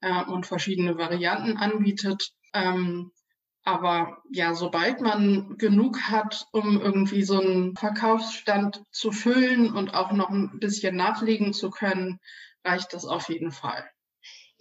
äh, 0.00 0.24
und 0.24 0.46
verschiedene 0.46 0.98
Varianten 0.98 1.56
anbietet. 1.56 2.32
Ähm, 2.52 3.12
aber 3.64 4.22
ja, 4.30 4.54
sobald 4.54 5.00
man 5.00 5.56
genug 5.58 6.00
hat, 6.02 6.46
um 6.52 6.80
irgendwie 6.80 7.22
so 7.22 7.40
einen 7.40 7.76
Verkaufsstand 7.76 8.82
zu 8.90 9.12
füllen 9.12 9.72
und 9.74 9.94
auch 9.94 10.12
noch 10.12 10.30
ein 10.30 10.58
bisschen 10.58 10.96
nachlegen 10.96 11.52
zu 11.52 11.70
können, 11.70 12.20
reicht 12.64 12.92
das 12.92 13.04
auf 13.04 13.28
jeden 13.28 13.52
Fall. 13.52 13.88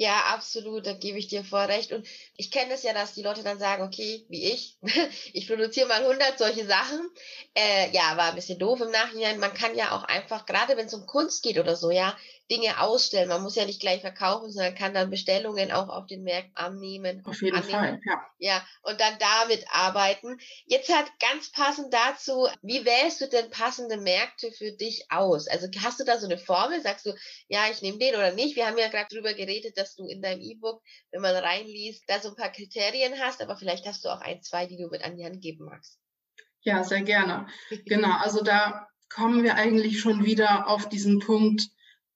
Ja, 0.01 0.27
absolut, 0.33 0.85
da 0.85 0.93
gebe 0.93 1.17
ich 1.17 1.27
dir 1.27 1.43
vor 1.43 1.67
recht. 1.67 1.91
Und 1.91 2.07
ich 2.37 2.51
kenne 2.51 2.73
es 2.73 2.83
ja, 2.83 2.93
dass 2.93 3.15
die 3.15 3.21
Leute 3.21 3.43
dann 3.43 3.59
sagen, 3.59 3.83
okay, 3.83 4.25
wie 4.29 4.49
ich, 4.49 4.77
ich 5.33 5.45
produziere 5.45 5.89
mal 5.89 6.01
100 6.01 6.39
solche 6.39 6.65
Sachen. 6.65 7.09
Äh, 7.53 7.91
ja, 7.91 8.15
war 8.15 8.29
ein 8.29 8.35
bisschen 8.35 8.59
doof 8.59 8.79
im 8.79 8.91
Nachhinein. 8.91 9.39
Man 9.39 9.53
kann 9.53 9.75
ja 9.75 9.91
auch 9.91 10.03
einfach, 10.03 10.45
gerade 10.45 10.77
wenn 10.77 10.85
es 10.85 10.93
um 10.93 11.05
Kunst 11.05 11.43
geht 11.43 11.59
oder 11.59 11.75
so, 11.75 11.91
ja, 11.91 12.17
Dinge 12.49 12.81
ausstellen. 12.81 13.29
Man 13.29 13.43
muss 13.43 13.55
ja 13.55 13.65
nicht 13.65 13.79
gleich 13.79 14.01
verkaufen, 14.01 14.51
sondern 14.51 14.75
kann 14.75 14.93
dann 14.93 15.09
Bestellungen 15.09 15.71
auch 15.71 15.89
auf 15.89 16.07
den 16.07 16.23
Märkten 16.23 16.55
annehmen. 16.55 17.21
Auf 17.25 17.41
jeden 17.41 17.57
annehmen. 17.57 17.71
Fall, 17.71 18.01
ja. 18.05 18.25
Ja, 18.39 18.67
und 18.81 18.99
dann 18.99 19.17
damit 19.19 19.65
arbeiten. 19.71 20.37
Jetzt 20.65 20.93
hat 20.93 21.05
ganz 21.19 21.51
passend 21.51 21.93
dazu, 21.93 22.47
wie 22.61 22.85
wählst 22.85 23.21
du 23.21 23.27
denn 23.27 23.51
passende 23.51 23.97
Märkte 23.97 24.51
für 24.51 24.71
dich 24.71 25.05
aus? 25.09 25.47
Also 25.47 25.67
hast 25.83 25.99
du 25.99 26.03
da 26.03 26.17
so 26.17 26.25
eine 26.25 26.37
Formel? 26.37 26.81
Sagst 26.81 27.05
du, 27.05 27.13
ja, 27.47 27.65
ich 27.71 27.81
nehme 27.81 27.99
den 27.99 28.15
oder 28.15 28.33
nicht? 28.33 28.55
Wir 28.55 28.65
haben 28.65 28.77
ja 28.77 28.87
gerade 28.87 29.13
drüber 29.13 29.33
geredet, 29.33 29.77
dass 29.77 29.95
du 29.95 30.05
in 30.05 30.21
deinem 30.21 30.41
E-Book, 30.41 30.81
wenn 31.11 31.21
man 31.21 31.35
reinliest, 31.35 32.03
da 32.07 32.19
so 32.19 32.29
ein 32.29 32.35
paar 32.35 32.51
Kriterien 32.51 33.19
hast, 33.19 33.41
aber 33.41 33.57
vielleicht 33.57 33.85
hast 33.85 34.05
du 34.05 34.09
auch 34.09 34.21
ein, 34.21 34.41
zwei, 34.41 34.65
die 34.65 34.77
du 34.77 34.87
mit 34.87 35.03
an 35.03 35.17
die 35.17 35.25
Hand 35.25 35.41
geben 35.41 35.65
magst. 35.65 35.99
Ja, 36.61 36.83
sehr 36.83 37.01
gerne. 37.01 37.47
Genau, 37.85 38.17
also 38.17 38.43
da 38.43 38.87
kommen 39.09 39.43
wir 39.43 39.55
eigentlich 39.55 39.99
schon 39.99 40.25
wieder 40.25 40.67
auf 40.67 40.89
diesen 40.89 41.19
Punkt 41.19 41.69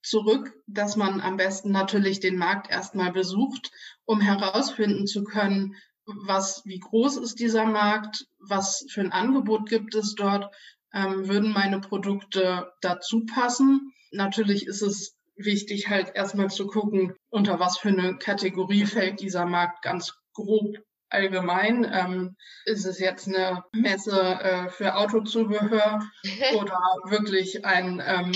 zurück, 0.03 0.53
dass 0.67 0.95
man 0.95 1.21
am 1.21 1.37
besten 1.37 1.71
natürlich 1.71 2.19
den 2.19 2.37
Markt 2.37 2.69
erstmal 2.69 3.11
besucht, 3.11 3.71
um 4.05 4.21
herausfinden 4.21 5.07
zu 5.07 5.23
können, 5.23 5.75
was, 6.05 6.63
wie 6.65 6.79
groß 6.79 7.17
ist 7.17 7.39
dieser 7.39 7.65
Markt, 7.65 8.27
was 8.39 8.85
für 8.89 9.01
ein 9.01 9.13
Angebot 9.13 9.69
gibt 9.69 9.95
es 9.95 10.15
dort, 10.15 10.53
ähm, 10.93 11.27
würden 11.27 11.53
meine 11.53 11.79
Produkte 11.79 12.71
dazu 12.81 13.25
passen. 13.25 13.93
Natürlich 14.11 14.67
ist 14.67 14.81
es 14.81 15.15
wichtig, 15.35 15.89
halt 15.89 16.11
erstmal 16.13 16.49
zu 16.49 16.67
gucken, 16.67 17.15
unter 17.29 17.59
was 17.59 17.77
für 17.77 17.89
eine 17.89 18.17
Kategorie 18.17 18.85
fällt 18.85 19.21
dieser 19.21 19.45
Markt 19.45 19.81
ganz 19.81 20.13
grob 20.33 20.77
allgemein. 21.09 21.89
Ähm, 21.91 22.35
ist 22.65 22.85
es 22.85 22.99
jetzt 22.99 23.27
eine 23.27 23.63
Messe 23.71 24.19
äh, 24.19 24.69
für 24.69 24.95
Autozubehör 24.95 26.01
oder 26.59 26.79
wirklich 27.05 27.65
ein 27.65 28.01
ähm, 28.05 28.33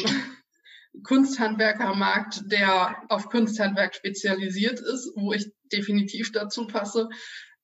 Kunsthandwerkermarkt, 1.04 2.52
der 2.52 3.04
auf 3.10 3.30
Kunsthandwerk 3.30 3.96
spezialisiert 3.96 4.80
ist, 4.80 5.12
wo 5.16 5.34
ich 5.34 5.52
definitiv 5.72 6.32
dazu 6.32 6.68
passe. 6.68 7.10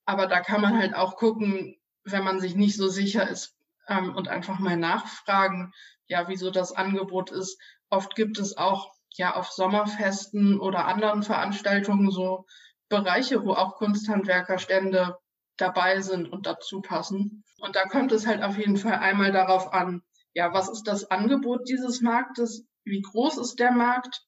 Aber 0.06 0.28
da 0.28 0.42
kann 0.42 0.62
man 0.62 0.78
halt 0.78 0.96
auch 0.96 1.16
gucken, 1.16 1.75
wenn 2.04 2.24
man 2.24 2.40
sich 2.40 2.56
nicht 2.56 2.75
so 2.75 2.88
sicher 2.88 3.30
ist 3.30 3.56
ähm, 3.88 4.16
und 4.16 4.28
einfach 4.28 4.60
mal 4.60 4.78
nachfragen, 4.78 5.72
ja, 6.08 6.28
wieso 6.28 6.52
das 6.52 6.74
Angebot 6.74 7.32
ist. 7.32 7.60
Oft 7.90 8.16
gibt 8.16 8.40
es 8.40 8.58
auch 8.58 8.92
ja 9.16 9.36
auf 9.36 9.52
Sommerfesten 9.52 10.60
oder 10.60 10.86
anderen 10.86 11.24
Veranstaltungen 11.24 12.12
so 12.12 12.46
Bereiche, 12.90 13.44
wo 13.44 13.54
auch 13.54 13.75
Kunsthandwerkerstände 13.75 15.18
dabei 15.58 16.02
sind 16.02 16.28
und 16.28 16.46
dazu 16.46 16.82
passen. 16.82 17.44
Und 17.60 17.75
da 17.75 17.84
kommt 17.86 18.12
es 18.12 18.28
halt 18.28 18.44
auf 18.44 18.58
jeden 18.58 18.78
Fall 18.78 18.96
einmal 18.96 19.32
darauf 19.32 19.72
an, 19.74 20.02
ja, 20.34 20.54
was 20.54 20.68
ist 20.70 20.84
das 20.84 21.10
Angebot 21.12 21.70
dieses 21.70 22.02
Marktes? 22.02 22.66
Wie 22.86 23.02
groß 23.02 23.38
ist 23.38 23.60
der 23.60 23.72
Markt? 23.72 24.22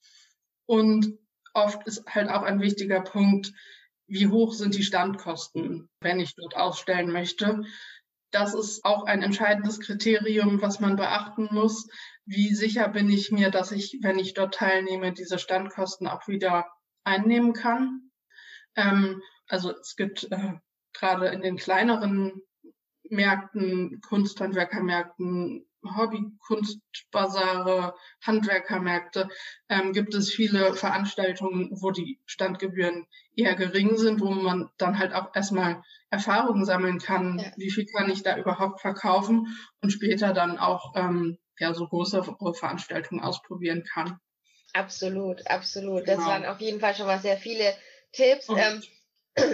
Und 0.66 1.18
oft 1.54 1.86
ist 1.88 2.06
halt 2.08 2.30
auch 2.30 2.44
ein 2.44 2.62
wichtiger 2.62 3.02
Punkt, 3.02 3.54
wie 4.08 4.28
hoch 4.28 4.54
sind 4.54 4.76
die 4.76 4.84
Standkosten, 4.84 5.90
wenn 6.00 6.20
ich 6.20 6.36
dort 6.36 6.56
ausstellen 6.56 7.12
möchte. 7.12 7.64
Das 8.32 8.54
ist 8.54 8.84
auch 8.84 9.06
ein 9.06 9.24
entscheidendes 9.24 9.80
Kriterium, 9.80 10.62
was 10.62 10.80
man 10.80 10.96
beachten 10.96 11.48
muss. 11.52 11.88
Wie 12.26 12.54
sicher 12.54 12.90
bin 12.90 13.10
ich 13.10 13.32
mir, 13.32 13.50
dass 13.50 13.72
ich, 13.72 14.00
wenn 14.02 14.20
ich 14.20 14.34
dort 14.34 14.56
teilnehme, 14.56 15.14
diese 15.14 15.40
Standkosten 15.40 16.08
auch 16.08 16.28
wieder 16.28 16.68
einnehmen 17.04 17.54
kann? 17.54 18.12
Ähm, 18.76 19.22
also 19.48 19.72
es 19.72 19.96
gibt 19.96 20.28
äh, 20.32 20.54
gerade 20.94 21.28
in 21.28 21.42
den 21.42 21.56
kleineren 21.58 22.42
Märkten, 23.10 24.02
Kunsthandwerkermärkten, 24.02 25.66
Hobbykunstbasare, 25.96 27.94
Handwerkermärkte, 28.24 29.30
ähm, 29.70 29.94
gibt 29.94 30.14
es 30.14 30.32
viele 30.32 30.74
Veranstaltungen, 30.74 31.70
wo 31.82 31.92
die 31.92 32.20
Standgebühren 32.26 33.08
eher 33.36 33.56
gering 33.56 33.98
sind, 33.98 34.22
wo 34.22 34.30
man 34.32 34.70
dann 34.78 34.98
halt 34.98 35.14
auch 35.14 35.36
erstmal 35.36 35.84
Erfahrungen 36.10 36.66
sammeln 36.66 37.00
kann, 37.00 37.40
ja. 37.40 37.52
wie 37.58 37.72
viel 37.72 37.86
kann 37.86 38.10
ich 38.10 38.24
da 38.24 38.38
überhaupt 38.38 38.82
verkaufen 38.82 39.58
und 39.82 39.92
später 39.92 40.34
dann 40.34 40.58
auch 40.58 40.94
ähm, 40.96 41.38
ja 41.60 41.74
so 41.74 41.88
große 41.88 42.24
Veranstaltungen 42.54 43.22
ausprobieren 43.22 43.84
kann. 43.84 44.20
Absolut, 44.74 45.46
absolut. 45.48 46.08
Das 46.08 46.18
genau. 46.18 46.28
waren 46.28 46.46
auf 46.46 46.60
jeden 46.60 46.80
Fall 46.80 46.96
schon 46.96 47.08
mal 47.08 47.20
sehr 47.20 47.38
viele 47.38 47.74
Tipps. 48.12 48.50
Ähm, 48.50 48.82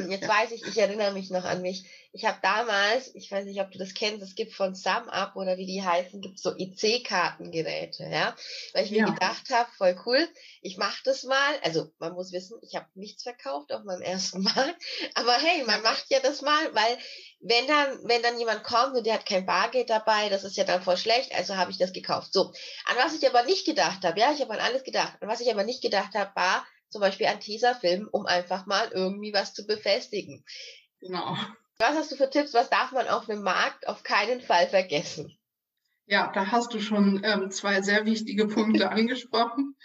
jetzt 0.10 0.28
weiß 0.28 0.52
ich, 0.52 0.66
ich 0.66 0.78
erinnere 0.78 1.12
mich 1.12 1.32
noch 1.32 1.44
an 1.44 1.62
mich. 1.62 1.86
Ich 2.14 2.26
habe 2.26 2.38
damals, 2.42 3.16
ich 3.16 3.32
weiß 3.32 3.46
nicht, 3.46 3.62
ob 3.62 3.72
du 3.72 3.80
das 3.80 3.94
kennst, 3.94 4.22
es 4.22 4.36
gibt 4.36 4.54
von 4.54 4.76
SumUp 4.76 5.36
oder 5.36 5.58
wie 5.58 5.66
die 5.66 5.82
heißen, 5.82 6.22
gibt 6.22 6.40
so 6.40 6.56
IC-Kartengeräte, 6.56 8.04
ja. 8.04 8.36
Weil 8.74 8.86
ich 8.86 8.92
mir 8.92 9.00
ja. 9.00 9.06
gedacht 9.06 9.50
habe, 9.50 9.70
voll 9.78 10.00
cool, 10.06 10.28
ich 10.62 10.78
mache 10.78 11.02
das 11.06 11.24
mal. 11.24 11.56
Also 11.64 11.90
man 12.00 12.14
muss 12.14 12.32
wissen, 12.32 12.60
ich 12.62 12.76
habe 12.76 12.86
nichts 12.94 13.24
verkauft 13.24 13.74
auf 13.74 13.84
meinem 13.84 14.02
ersten 14.02 14.42
Mal. 14.44 14.76
Aber 15.16 15.34
hey, 15.34 15.64
man 15.64 15.82
macht 15.82 16.06
ja 16.10 16.20
das 16.20 16.42
mal, 16.42 16.76
weil 16.76 16.98
wenn 17.40 17.66
dann, 17.66 18.00
wenn 18.04 18.22
dann 18.22 18.38
jemand 18.38 18.64
kommt 18.64 18.96
und 18.96 19.06
der 19.06 19.16
hat 19.16 19.26
kein 19.26 19.46
Bargeld 19.48 19.90
dabei, 19.90 20.30
das 20.30 20.44
ist 20.44 20.58
ja 20.58 20.64
dann 20.64 20.84
voll 20.84 20.98
schlecht, 20.98 21.34
also 21.34 21.56
habe 21.56 21.72
ich 21.72 21.80
das 21.80 21.92
gekauft. 21.92 22.34
So, 22.34 22.54
an 22.86 22.98
was 22.98 23.16
ich 23.16 23.28
aber 23.28 23.44
nicht 23.44 23.66
gedacht 23.66 24.04
habe, 24.04 24.20
ja, 24.20 24.32
ich 24.32 24.42
habe 24.42 24.54
an 24.54 24.60
alles 24.60 24.84
gedacht. 24.84 25.18
An 25.22 25.30
was 25.30 25.42
ich 25.42 25.50
aber 25.50 25.64
nicht 25.64 25.82
gedacht 25.82 26.14
habe, 26.14 26.32
war, 26.36 26.66
zum 26.92 27.02
Beispiel 27.02 27.28
ein 27.28 27.40
Tesafilm, 27.40 28.08
um 28.12 28.26
einfach 28.26 28.66
mal 28.66 28.90
irgendwie 28.94 29.34
was 29.34 29.54
zu 29.54 29.66
befestigen. 29.66 30.44
Genau. 31.00 31.38
Was 31.80 31.96
hast 31.96 32.12
du 32.12 32.16
für 32.16 32.30
Tipps? 32.30 32.54
Was 32.54 32.70
darf 32.70 32.92
man 32.92 33.08
auf 33.08 33.28
einem 33.28 33.42
Markt 33.42 33.88
auf 33.88 34.04
keinen 34.04 34.42
Fall 34.42 34.68
vergessen? 34.68 35.36
Ja, 36.06 36.32
da 36.34 36.52
hast 36.52 36.74
du 36.74 36.80
schon 36.80 37.22
ähm, 37.24 37.50
zwei 37.50 37.82
sehr 37.82 38.06
wichtige 38.06 38.48
Punkte 38.48 38.92
angesprochen. 38.92 39.76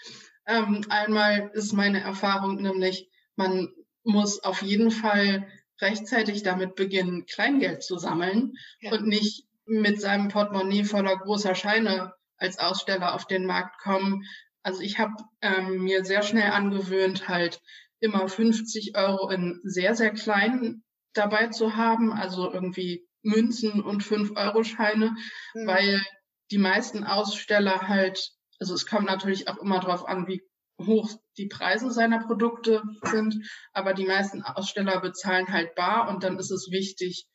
Ähm, 0.46 0.84
einmal 0.88 1.50
ist 1.54 1.72
meine 1.72 2.00
Erfahrung 2.00 2.56
nämlich, 2.56 3.08
man 3.36 3.72
muss 4.02 4.42
auf 4.42 4.62
jeden 4.62 4.90
Fall 4.90 5.46
rechtzeitig 5.80 6.42
damit 6.42 6.75
beginnen, 6.75 7.26
Kleingeld 7.26 7.82
zu 7.82 7.98
sammeln 7.98 8.54
ja. 8.80 8.92
und 8.92 9.06
nicht 9.06 9.46
mit 9.66 10.00
seinem 10.00 10.28
Portemonnaie 10.28 10.84
voller 10.84 11.16
großer 11.16 11.54
Scheine 11.54 12.14
als 12.38 12.58
Aussteller 12.58 13.14
auf 13.14 13.26
den 13.26 13.46
Markt 13.46 13.80
kommen, 13.80 14.25
also 14.66 14.80
ich 14.80 14.99
habe 14.99 15.14
ähm, 15.42 15.85
mir 15.85 16.04
sehr 16.04 16.23
schnell 16.23 16.50
angewöhnt, 16.50 17.28
halt 17.28 17.61
immer 18.00 18.28
50 18.28 18.96
Euro 18.96 19.30
in 19.30 19.61
sehr, 19.62 19.94
sehr 19.94 20.11
kleinen 20.11 20.82
dabei 21.14 21.46
zu 21.46 21.76
haben, 21.76 22.12
also 22.12 22.52
irgendwie 22.52 23.06
Münzen 23.23 23.80
und 23.80 24.02
5-Euro-Scheine, 24.02 25.14
mhm. 25.54 25.66
weil 25.68 26.02
die 26.50 26.58
meisten 26.58 27.04
Aussteller 27.04 27.87
halt, 27.87 28.32
also 28.58 28.75
es 28.75 28.87
kommt 28.87 29.06
natürlich 29.06 29.46
auch 29.46 29.58
immer 29.58 29.78
darauf 29.78 30.04
an, 30.04 30.26
wie 30.26 30.42
hoch 30.80 31.11
die 31.38 31.46
Preise 31.46 31.92
seiner 31.92 32.26
Produkte 32.26 32.82
sind, 33.02 33.37
aber 33.73 33.94
die 33.94 34.04
meisten 34.04 34.42
Aussteller 34.42 35.00
bezahlen 35.00 35.46
halt 35.52 35.76
bar 35.76 36.08
und 36.08 36.25
dann 36.25 36.40
ist 36.40 36.50
es 36.50 36.73
wichtig, 36.73 37.28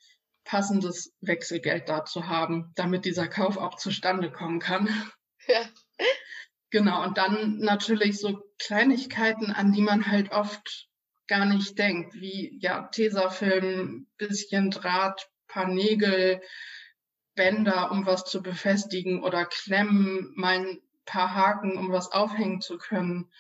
passendes 0.44 1.14
Wechselgeld 1.22 1.88
da 1.88 2.04
zu 2.04 2.28
haben, 2.28 2.74
damit 2.76 3.06
dieser 3.06 3.30
Kauf 3.30 3.56
auch 3.56 3.78
zustande 3.78 4.30
kommen 4.34 4.60
kann. 4.60 4.90
Ja. 5.48 5.66
Genau, 6.72 7.04
und 7.04 7.18
dann 7.18 7.60
natürlich 7.60 8.18
so 8.18 8.42
Kleinigkeiten, 8.58 9.52
an 9.52 9.74
die 9.74 9.82
man 9.82 10.08
halt 10.08 10.32
oft 10.32 10.88
gar 11.28 11.46
nicht 11.46 11.78
denkt, 11.78 12.16
wie 12.16 12.58
ja 12.62 12.88
Tesafilm, 12.88 14.08
bisschen 14.18 14.72
Draht, 14.72 15.30
paar 15.48 15.68
Nägel, 15.68 16.42
Bänder, 17.36 17.92
um 17.92 18.06
was 18.06 18.26
zu 18.26 18.42
befestigen 18.42 19.24
oder 19.24 19.46
Klemmen, 19.46 20.34
mal 20.36 20.60
ein 20.60 20.82
paar 21.06 21.34
Haken, 21.34 21.78
um 21.78 21.92
was 21.92 22.12
aufhängen 22.12 22.62
zu 22.62 22.78
können. 22.78 23.32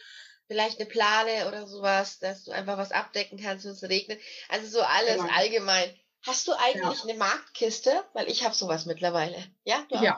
Vielleicht 0.47 0.79
eine 0.79 0.89
Plane 0.89 1.47
oder 1.47 1.67
sowas, 1.67 2.19
dass 2.19 2.43
du 2.43 2.51
einfach 2.51 2.77
was 2.77 2.91
abdecken 2.91 3.39
kannst, 3.41 3.63
wenn 3.63 3.71
es 3.71 3.83
regnet. 3.83 4.19
Also 4.49 4.67
so 4.67 4.81
alles 4.81 5.17
genau. 5.17 5.33
allgemein. 5.33 5.89
Hast 6.25 6.47
du 6.47 6.53
eigentlich 6.53 6.97
ja. 6.97 7.09
eine 7.09 7.17
Marktkiste? 7.17 8.03
Weil 8.13 8.29
ich 8.29 8.43
habe 8.43 8.53
sowas 8.53 8.85
mittlerweile. 8.85 9.37
Ja, 9.63 9.85
du 9.89 9.95
ja. 10.03 10.17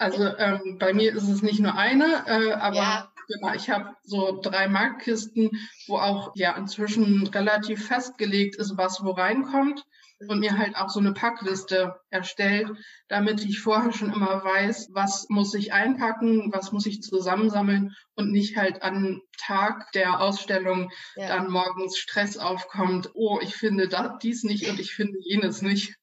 Also 0.00 0.34
ähm, 0.38 0.78
bei 0.78 0.94
mir 0.94 1.14
ist 1.14 1.28
es 1.28 1.42
nicht 1.42 1.60
nur 1.60 1.76
eine, 1.76 2.24
äh, 2.26 2.52
aber 2.52 2.76
ja. 2.76 3.12
genau, 3.28 3.52
ich 3.52 3.68
habe 3.68 3.94
so 4.02 4.40
drei 4.40 4.66
Marktkisten, 4.66 5.50
wo 5.88 5.98
auch 5.98 6.32
ja 6.36 6.56
inzwischen 6.56 7.26
relativ 7.26 7.86
festgelegt 7.86 8.56
ist, 8.56 8.78
was 8.78 9.04
wo 9.04 9.10
reinkommt 9.10 9.84
und 10.26 10.40
mir 10.40 10.56
halt 10.56 10.74
auch 10.76 10.88
so 10.88 11.00
eine 11.00 11.12
Packliste 11.12 12.00
erstellt, 12.08 12.70
damit 13.08 13.44
ich 13.44 13.60
vorher 13.60 13.92
schon 13.92 14.10
immer 14.10 14.42
weiß, 14.42 14.88
was 14.92 15.26
muss 15.28 15.52
ich 15.52 15.74
einpacken, 15.74 16.50
was 16.50 16.72
muss 16.72 16.86
ich 16.86 17.02
zusammensammeln 17.02 17.94
und 18.14 18.30
nicht 18.30 18.56
halt 18.56 18.82
am 18.82 19.20
Tag 19.36 19.92
der 19.92 20.20
Ausstellung 20.20 20.90
ja. 21.14 21.28
dann 21.28 21.50
morgens 21.50 21.98
Stress 21.98 22.38
aufkommt, 22.38 23.10
oh, 23.12 23.38
ich 23.42 23.54
finde 23.54 23.86
da, 23.86 24.16
dies 24.22 24.44
nicht 24.44 24.66
und 24.70 24.80
ich 24.80 24.94
finde 24.94 25.18
jenes 25.20 25.60
nicht. 25.60 25.94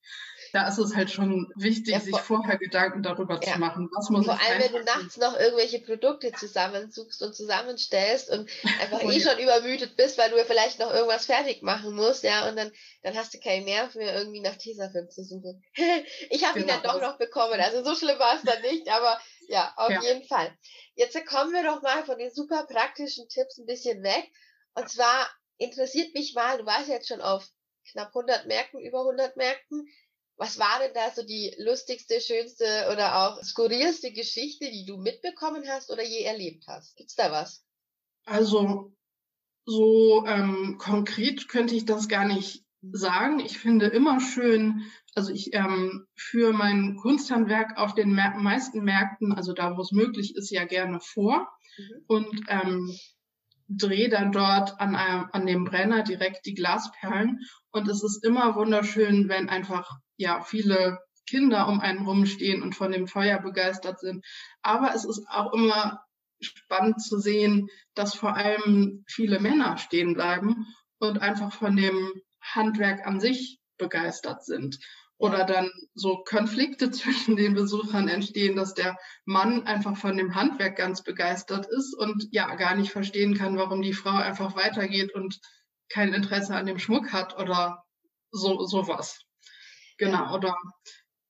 Da 0.54 0.68
ist 0.68 0.78
es 0.78 0.96
halt 0.96 1.12
schon 1.12 1.52
wichtig, 1.56 1.94
ja, 1.94 2.00
sich 2.00 2.18
vorher 2.18 2.58
Gedanken 2.58 3.04
darüber 3.04 3.40
ja. 3.42 3.54
zu 3.54 3.60
machen, 3.60 3.90
was 3.96 4.10
muss 4.10 4.26
Vor 4.26 4.40
allem, 4.40 4.62
wenn 4.62 4.74
du 4.74 4.84
nachts 4.84 5.18
noch 5.18 5.38
irgendwelche 5.38 5.80
Produkte 5.80 6.32
zusammensuchst 6.32 7.22
und 7.22 7.36
zusammenstellst 7.36 8.30
und 8.30 8.50
einfach 8.82 9.04
oh, 9.04 9.12
eh 9.12 9.18
ja. 9.18 9.30
schon 9.30 9.40
übermüdet 9.42 9.96
bist, 9.96 10.18
weil 10.18 10.30
du 10.30 10.38
ja 10.38 10.46
vielleicht 10.46 10.80
noch 10.80 10.94
irgendwas 10.94 11.26
fertig 11.26 11.62
machen 11.62 11.96
musst, 11.96 12.24
ja, 12.24 12.48
und 12.50 12.56
dann, 12.56 12.72
dann 13.04 13.16
hast 13.16 13.34
du 13.34 13.40
keinen 13.40 13.66
Nerv 13.66 13.96
mehr, 13.96 14.16
irgendwie 14.16 14.42
nach 14.42 14.56
Tesafilm 14.56 15.10
zu 15.10 15.24
suchen. 15.24 15.64
ich 16.30 16.46
habe 16.46 16.60
genau. 16.60 16.74
ihn 16.74 16.82
dann 16.82 16.84
doch 16.84 17.02
noch 17.02 17.18
bekommen, 17.18 17.60
also 17.60 17.84
so 17.84 17.96
schlimm 17.96 18.20
war 18.20 18.36
es 18.36 18.44
dann 18.44 18.62
nicht, 18.62 18.90
aber 18.90 19.20
ja, 19.48 19.74
auf 19.78 19.92
jeden 20.04 20.24
Fall. 20.28 20.56
Jetzt 20.96 21.18
kommen 21.26 21.54
wir 21.54 21.64
doch 21.64 21.82
mal 21.82 22.04
von 22.06 22.18
den 22.18 22.34
super 22.34 22.66
praktischen 22.66 23.30
Tipps 23.30 23.58
ein 23.58 23.66
bisschen 23.66 24.04
weg. 24.04 24.30
Und 24.74 24.90
zwar 24.90 25.30
interessiert 25.58 26.14
mich 26.14 26.34
mal, 26.34 26.58
du 26.58 26.66
warst 26.66 26.90
jetzt 26.90 27.08
schon 27.08 27.22
auf 27.22 27.48
knapp 27.92 28.10
100 28.10 28.48
Märkten, 28.48 28.80
über 28.80 29.00
100 29.00 29.38
Märkten. 29.38 29.88
Was 30.38 30.60
war 30.60 30.80
denn 30.80 30.94
da 30.94 31.12
so 31.12 31.24
die 31.24 31.54
lustigste, 31.58 32.22
schönste 32.22 32.90
oder 32.92 33.16
auch 33.18 33.44
skurrilste 33.44 34.12
Geschichte, 34.12 34.70
die 34.70 34.86
du 34.86 34.98
mitbekommen 34.98 35.64
hast 35.68 35.92
oder 35.92 36.04
je 36.04 36.22
erlebt 36.22 36.66
hast? 36.68 36.96
Gibt's 36.96 37.16
da 37.16 37.32
was? 37.32 37.66
Also 38.26 38.94
so 39.66 40.26
ähm, 40.28 40.78
konkret 40.78 41.50
könnte 41.50 41.76
ich 41.76 41.86
das 41.86 42.08
gar 42.08 42.26
nicht 42.26 42.64
sagen. 42.82 43.40
Ich 43.40 43.58
finde 43.58 43.88
immer 43.88 44.20
schön, 44.20 44.86
also 45.16 45.32
ich 45.32 45.54
ähm, 45.54 46.08
führe 46.16 46.54
mein 46.54 46.96
Kunsthandwerk 46.98 47.78
auf 47.78 47.96
den 47.96 48.14
meisten 48.14 48.84
Märkten, 48.84 49.34
also 49.34 49.54
da, 49.54 49.76
wo 49.76 49.82
es 49.82 49.92
möglich 49.92 50.36
ist, 50.36 50.52
ja 50.52 50.66
gerne 50.66 51.00
vor 51.00 51.48
mhm. 51.78 52.04
und 52.08 52.42
ähm, 52.48 52.98
drehe 53.68 54.10
dann 54.10 54.32
dort 54.32 54.80
an, 54.80 54.96
einem, 54.96 55.30
an 55.32 55.46
dem 55.46 55.64
Brenner 55.66 56.04
direkt 56.04 56.46
die 56.46 56.54
Glasperlen. 56.54 57.40
Und 57.72 57.88
es 57.88 58.04
ist 58.04 58.24
immer 58.24 58.56
wunderschön, 58.56 59.30
wenn 59.30 59.50
einfach 59.50 59.90
ja 60.18 60.42
viele 60.42 61.00
Kinder 61.28 61.68
um 61.68 61.80
einen 61.80 62.06
rumstehen 62.06 62.62
und 62.64 62.76
von 62.76 62.92
dem 62.92 63.08
Feuer 63.08 63.40
begeistert 63.40 64.00
sind. 64.00 64.26
Aber 64.62 64.94
es 64.96 65.06
ist 65.06 65.26
auch 65.30 65.54
immer 65.54 66.02
spannend 66.40 67.02
zu 67.02 67.20
sehen, 67.20 67.68
dass 67.96 68.16
vor 68.16 68.36
allem 68.36 69.04
viele 69.08 69.40
Männer 69.40 69.78
stehen 69.78 70.14
bleiben 70.14 70.68
und 71.00 71.22
einfach 71.22 71.52
von 71.52 71.76
dem 71.76 72.14
Handwerk 72.42 73.06
an 73.06 73.20
sich 73.20 73.60
begeistert 73.78 74.46
sind. 74.46 74.80
Oder 75.20 75.46
dann 75.46 75.72
so 75.96 76.24
Konflikte 76.24 76.92
zwischen 76.92 77.36
den 77.36 77.54
Besuchern 77.54 78.08
entstehen, 78.08 78.56
dass 78.56 78.74
der 78.74 78.98
Mann 79.26 79.66
einfach 79.66 79.98
von 79.98 80.18
dem 80.18 80.36
Handwerk 80.36 80.78
ganz 80.78 81.04
begeistert 81.04 81.66
ist 81.66 81.96
und 81.98 82.28
ja 82.32 82.54
gar 82.56 82.76
nicht 82.76 82.92
verstehen 82.92 83.36
kann, 83.36 83.58
warum 83.58 83.82
die 83.82 83.94
Frau 83.94 84.16
einfach 84.16 84.56
weitergeht 84.56 85.14
und 85.14 85.40
kein 85.90 86.14
Interesse 86.14 86.56
an 86.56 86.66
dem 86.66 86.80
Schmuck 86.80 87.14
hat 87.14 87.38
oder 87.38 87.84
so 88.32 88.66
sowas. 88.66 89.22
Genau. 89.98 90.36
Oder 90.36 90.56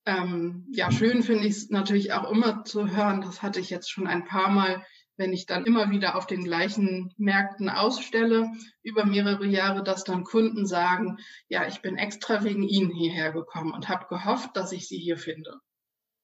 ähm, 0.06 0.65
ja, 0.72 0.91
schön 0.91 1.22
finde 1.24 1.48
ich 1.48 1.56
es 1.56 1.70
natürlich 1.70 2.13
auch 2.13 2.32
immer 2.32 2.63
zu 2.63 2.89
hören. 2.89 3.22
Das 3.22 3.41
hatte 3.41 3.60
ich 3.60 3.70
jetzt 3.70 3.91
schon 3.91 4.08
ein 4.08 4.25
paar 4.25 4.50
Mal, 4.50 4.86
wenn 5.17 5.33
ich 5.33 5.45
dann 5.45 5.65
immer 5.65 5.89
wieder 5.89 6.15
auf 6.15 6.27
den 6.27 6.43
gleichen 6.43 7.13
Märkten 7.17 7.69
ausstelle 7.69 8.51
über 8.83 9.05
mehrere 9.05 9.45
Jahre, 9.45 9.83
dass 9.83 10.03
dann 10.03 10.24
Kunden 10.24 10.65
sagen, 10.65 11.17
ja, 11.50 11.67
ich 11.67 11.81
bin 11.81 11.97
extra 11.97 12.43
wegen 12.43 12.63
Ihnen 12.63 12.91
hierher 12.91 13.31
gekommen 13.31 13.74
und 13.74 13.89
habe 13.89 14.05
gehofft, 14.07 14.55
dass 14.55 14.71
ich 14.71 14.88
Sie 14.88 15.00
hier 15.00 15.17
finde. 15.17 15.59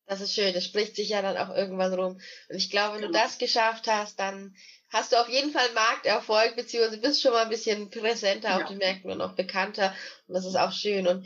Das 0.05 0.19
ist 0.21 0.33
schön, 0.33 0.53
das 0.53 0.65
spricht 0.65 0.95
sich 0.95 1.09
ja 1.09 1.21
dann 1.21 1.37
auch 1.37 1.55
irgendwann 1.55 1.93
rum. 1.93 2.19
Und 2.49 2.55
ich 2.55 2.69
glaube, 2.69 2.95
wenn 2.95 3.01
genau. 3.01 3.13
du 3.13 3.19
das 3.19 3.37
geschafft 3.37 3.87
hast, 3.87 4.19
dann 4.19 4.53
hast 4.89 5.11
du 5.11 5.15
auf 5.15 5.29
jeden 5.29 5.51
Fall 5.51 5.71
Markterfolg, 5.73 6.55
beziehungsweise 6.55 6.99
bist 6.99 7.21
schon 7.21 7.31
mal 7.31 7.43
ein 7.43 7.49
bisschen 7.49 7.89
präsenter 7.89 8.49
ja. 8.49 8.57
auf 8.57 8.65
den 8.65 8.77
Märkten 8.77 9.11
und 9.11 9.21
auch 9.21 9.35
bekannter. 9.35 9.95
Und 10.27 10.35
das 10.35 10.45
ist 10.45 10.57
auch 10.57 10.73
schön. 10.73 11.07
Und 11.07 11.25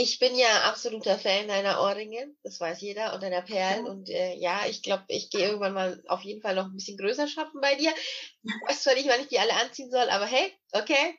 ich 0.00 0.20
bin 0.20 0.36
ja 0.36 0.62
absoluter 0.68 1.18
Fan 1.18 1.48
deiner 1.48 1.80
Ohrringe, 1.80 2.32
das 2.44 2.60
weiß 2.60 2.80
jeder, 2.82 3.14
und 3.14 3.20
deiner 3.20 3.42
Perlen. 3.42 3.84
Und 3.84 4.08
äh, 4.08 4.36
ja, 4.36 4.60
ich 4.68 4.84
glaube, 4.84 5.02
ich 5.08 5.28
gehe 5.28 5.46
irgendwann 5.46 5.74
mal 5.74 6.00
auf 6.06 6.20
jeden 6.22 6.40
Fall 6.40 6.54
noch 6.54 6.66
ein 6.66 6.76
bisschen 6.76 6.96
größer 6.96 7.26
shoppen 7.26 7.60
bei 7.60 7.74
dir. 7.74 7.90
Ich 8.44 8.52
weiß 8.68 8.84
zwar 8.84 8.94
nicht, 8.94 9.08
wann 9.08 9.20
ich 9.20 9.26
die 9.26 9.40
alle 9.40 9.54
anziehen 9.54 9.90
soll, 9.90 10.08
aber 10.08 10.24
hey, 10.24 10.52
okay. 10.70 11.18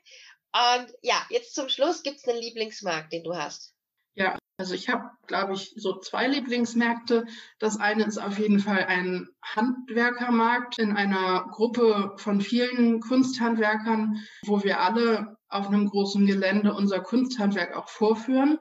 Und 0.53 0.93
ja, 1.01 1.21
jetzt 1.29 1.55
zum 1.55 1.67
Schluss, 1.67 2.03
gibt 2.03 2.19
es 2.19 2.27
einen 2.29 2.39
Lieblingsmarkt, 2.39 3.11
den 3.11 3.25
du 3.25 3.35
hast? 3.35 3.73
Ja, 4.13 4.39
also 4.57 4.73
ich 4.75 4.87
habe, 4.87 5.09
glaube 5.27 5.55
ich, 5.55 5.73
so 5.75 5.99
zwei 5.99 6.27
Lieblingsmärkte. 6.27 7.25
Das 7.59 7.77
eine 7.77 8.05
ist 8.05 8.17
auf 8.17 8.39
jeden 8.39 8.61
Fall 8.61 8.85
ein 8.85 9.27
Handwerkermarkt 9.43 10.79
in 10.79 10.95
einer 10.95 11.49
Gruppe 11.51 12.13
von 12.15 12.39
vielen 12.39 13.01
Kunsthandwerkern, 13.01 14.25
wo 14.45 14.63
wir 14.63 14.79
alle 14.79 15.35
auf 15.49 15.67
einem 15.67 15.89
großen 15.89 16.25
Gelände 16.25 16.73
unser 16.73 17.01
Kunsthandwerk 17.01 17.75
auch 17.75 17.89
vorführen. 17.89 18.57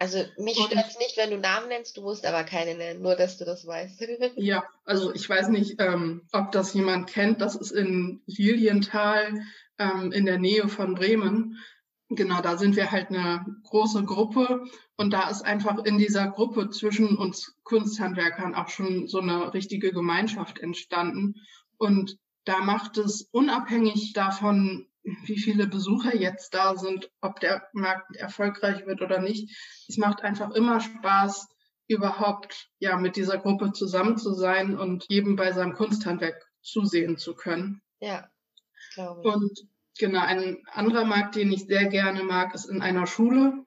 Also 0.00 0.24
mich 0.38 0.56
stört 0.56 0.86
es 0.88 0.98
nicht, 0.98 1.16
wenn 1.16 1.30
du 1.30 1.38
Namen 1.38 1.68
nennst, 1.68 1.96
du 1.96 2.02
musst 2.02 2.24
aber 2.24 2.44
keine 2.44 2.76
nennen, 2.76 3.02
nur 3.02 3.16
dass 3.16 3.36
du 3.36 3.44
das 3.44 3.66
weißt. 3.66 4.00
ja, 4.36 4.62
also 4.84 5.12
ich 5.12 5.28
weiß 5.28 5.48
nicht, 5.48 5.80
ähm, 5.80 6.22
ob 6.32 6.52
das 6.52 6.72
jemand 6.72 7.08
kennt. 7.08 7.40
Das 7.40 7.56
ist 7.56 7.72
in 7.72 8.22
Lilienthal 8.26 9.42
ähm, 9.78 10.12
in 10.12 10.24
der 10.24 10.38
Nähe 10.38 10.68
von 10.68 10.94
Bremen. 10.94 11.58
Genau, 12.10 12.40
da 12.40 12.56
sind 12.56 12.76
wir 12.76 12.90
halt 12.90 13.08
eine 13.08 13.44
große 13.64 14.04
Gruppe 14.04 14.64
und 14.96 15.12
da 15.12 15.28
ist 15.28 15.42
einfach 15.42 15.84
in 15.84 15.98
dieser 15.98 16.28
Gruppe 16.28 16.70
zwischen 16.70 17.18
uns 17.18 17.56
Kunsthandwerkern 17.64 18.54
auch 18.54 18.68
schon 18.68 19.08
so 19.08 19.18
eine 19.18 19.52
richtige 19.52 19.92
Gemeinschaft 19.92 20.60
entstanden. 20.60 21.34
Und 21.76 22.18
da 22.44 22.60
macht 22.60 22.96
es 22.98 23.28
unabhängig 23.30 24.12
davon, 24.14 24.86
wie 25.24 25.38
viele 25.38 25.66
Besucher 25.66 26.14
jetzt 26.14 26.54
da 26.54 26.76
sind, 26.76 27.10
ob 27.20 27.40
der 27.40 27.68
Markt 27.72 28.16
erfolgreich 28.16 28.86
wird 28.86 29.02
oder 29.02 29.20
nicht. 29.20 29.56
Es 29.88 29.96
macht 29.96 30.22
einfach 30.22 30.50
immer 30.50 30.80
Spaß, 30.80 31.48
überhaupt 31.88 32.70
ja 32.78 32.96
mit 32.96 33.16
dieser 33.16 33.38
Gruppe 33.38 33.72
zusammen 33.72 34.18
zu 34.18 34.34
sein 34.34 34.78
und 34.78 35.06
jedem 35.08 35.36
bei 35.36 35.52
seinem 35.52 35.74
Kunsthandwerk 35.74 36.46
zusehen 36.60 37.16
zu 37.16 37.34
können. 37.34 37.80
Ja, 38.00 38.28
glaube 38.94 39.22
ich. 39.24 39.34
Und 39.34 39.60
genau, 39.98 40.20
ein 40.20 40.62
anderer 40.70 41.04
Markt, 41.04 41.34
den 41.34 41.50
ich 41.50 41.64
sehr 41.66 41.86
gerne 41.86 42.22
mag, 42.22 42.54
ist 42.54 42.66
in 42.66 42.82
einer 42.82 43.06
Schule. 43.06 43.64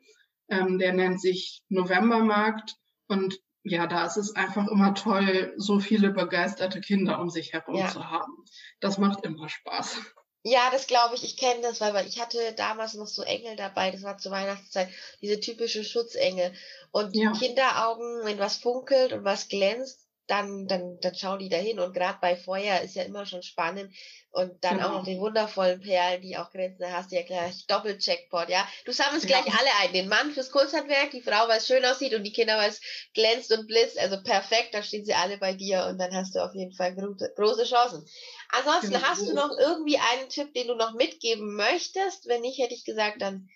Ähm, 0.49 0.77
der 0.77 0.93
nennt 0.93 1.19
sich 1.19 1.63
Novembermarkt. 1.69 2.75
Und 3.07 3.39
ja, 3.63 3.87
da 3.87 4.05
ist 4.05 4.17
es 4.17 4.35
einfach 4.35 4.67
immer 4.67 4.93
toll, 4.93 5.53
so 5.57 5.79
viele 5.79 6.11
begeisterte 6.11 6.81
Kinder 6.81 7.19
um 7.19 7.29
sich 7.29 7.53
herum 7.53 7.75
ja. 7.75 7.87
zu 7.89 8.09
haben. 8.09 8.43
Das 8.79 8.97
macht 8.97 9.23
immer 9.23 9.49
Spaß. 9.49 10.01
Ja, 10.43 10.69
das 10.71 10.87
glaube 10.87 11.15
ich. 11.15 11.23
Ich 11.23 11.37
kenne 11.37 11.61
das, 11.61 11.81
weil 11.81 12.07
ich 12.07 12.19
hatte 12.19 12.53
damals 12.53 12.95
noch 12.95 13.07
so 13.07 13.21
Engel 13.21 13.55
dabei. 13.55 13.91
Das 13.91 14.01
war 14.01 14.17
zur 14.17 14.31
Weihnachtszeit. 14.31 14.89
Diese 15.21 15.39
typische 15.39 15.83
Schutzengel. 15.83 16.53
Und 16.91 17.15
ja. 17.15 17.31
Kinderaugen, 17.33 18.25
wenn 18.25 18.39
was 18.39 18.57
funkelt 18.57 19.13
und 19.13 19.23
was 19.23 19.49
glänzt, 19.49 20.07
dann, 20.31 20.65
dann, 20.67 20.97
dann 21.01 21.13
schauen 21.13 21.39
die 21.39 21.49
dahin. 21.49 21.79
Und 21.79 21.93
gerade 21.93 22.17
bei 22.21 22.37
Feuer 22.37 22.79
ist 22.79 22.95
ja 22.95 23.03
immer 23.03 23.25
schon 23.25 23.43
spannend. 23.43 23.93
Und 24.29 24.63
dann 24.63 24.77
genau. 24.77 24.87
auch 24.87 24.91
noch 24.93 25.03
den 25.03 25.19
wundervollen 25.19 25.81
Perlen, 25.81 26.21
die 26.21 26.37
auch 26.37 26.51
glänzen. 26.51 26.79
Da 26.79 26.93
hast 26.93 27.11
du 27.11 27.17
ja 27.17 27.23
gleich 27.23 27.67
Doppel-Checkpot, 27.67 28.47
ja. 28.47 28.65
Du 28.85 28.93
sammelst 28.93 29.29
ja. 29.29 29.41
gleich 29.41 29.53
alle 29.53 29.69
ein. 29.81 29.91
Den 29.91 30.07
Mann 30.07 30.31
fürs 30.31 30.51
Kurzhandwerk, 30.51 31.11
die 31.11 31.21
Frau, 31.21 31.49
weil 31.49 31.57
es 31.57 31.67
schön 31.67 31.83
aussieht 31.83 32.13
und 32.13 32.23
die 32.23 32.31
Kinder, 32.31 32.57
weil 32.57 32.69
es 32.69 32.79
glänzt 33.13 33.51
und 33.51 33.67
blitzt. 33.67 33.99
Also 33.99 34.23
perfekt, 34.23 34.73
dann 34.73 34.83
stehen 34.83 35.03
sie 35.03 35.13
alle 35.13 35.37
bei 35.37 35.53
dir 35.53 35.85
und 35.89 35.97
dann 35.97 36.15
hast 36.15 36.33
du 36.33 36.39
auf 36.39 36.55
jeden 36.55 36.73
Fall 36.73 36.95
große 36.95 37.65
Chancen. 37.65 38.05
Ansonsten 38.49 38.93
genau. 38.93 39.03
hast 39.03 39.27
du 39.27 39.33
noch 39.33 39.51
irgendwie 39.59 39.97
einen 39.97 40.29
Tipp, 40.29 40.53
den 40.53 40.67
du 40.67 40.75
noch 40.75 40.93
mitgeben 40.93 41.55
möchtest? 41.55 42.27
Wenn 42.27 42.39
nicht, 42.39 42.57
hätte 42.57 42.73
ich 42.73 42.85
gesagt, 42.85 43.21
dann 43.21 43.49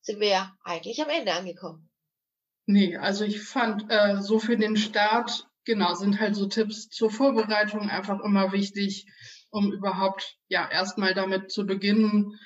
sind 0.00 0.18
wir 0.18 0.28
ja 0.28 0.56
eigentlich 0.64 1.02
am 1.02 1.10
Ende 1.10 1.34
angekommen. 1.34 1.90
Nee, 2.64 2.96
also 2.96 3.24
ich 3.24 3.42
fand 3.42 3.90
äh, 3.90 4.16
so 4.22 4.38
für 4.38 4.56
den 4.56 4.78
Start 4.78 5.46
genau, 5.64 5.94
sind 5.94 6.20
halt 6.20 6.36
so 6.36 6.46
Tipps 6.46 6.88
zur 6.88 7.10
Vorbereitung 7.10 7.88
einfach 7.88 8.20
immer 8.20 8.52
wichtig, 8.52 9.06
um 9.50 9.72
überhaupt 9.72 10.36
ja 10.48 10.68
erstmal 10.68 11.14
damit 11.14 11.50
zu 11.50 11.66
beginnen. 11.66 12.38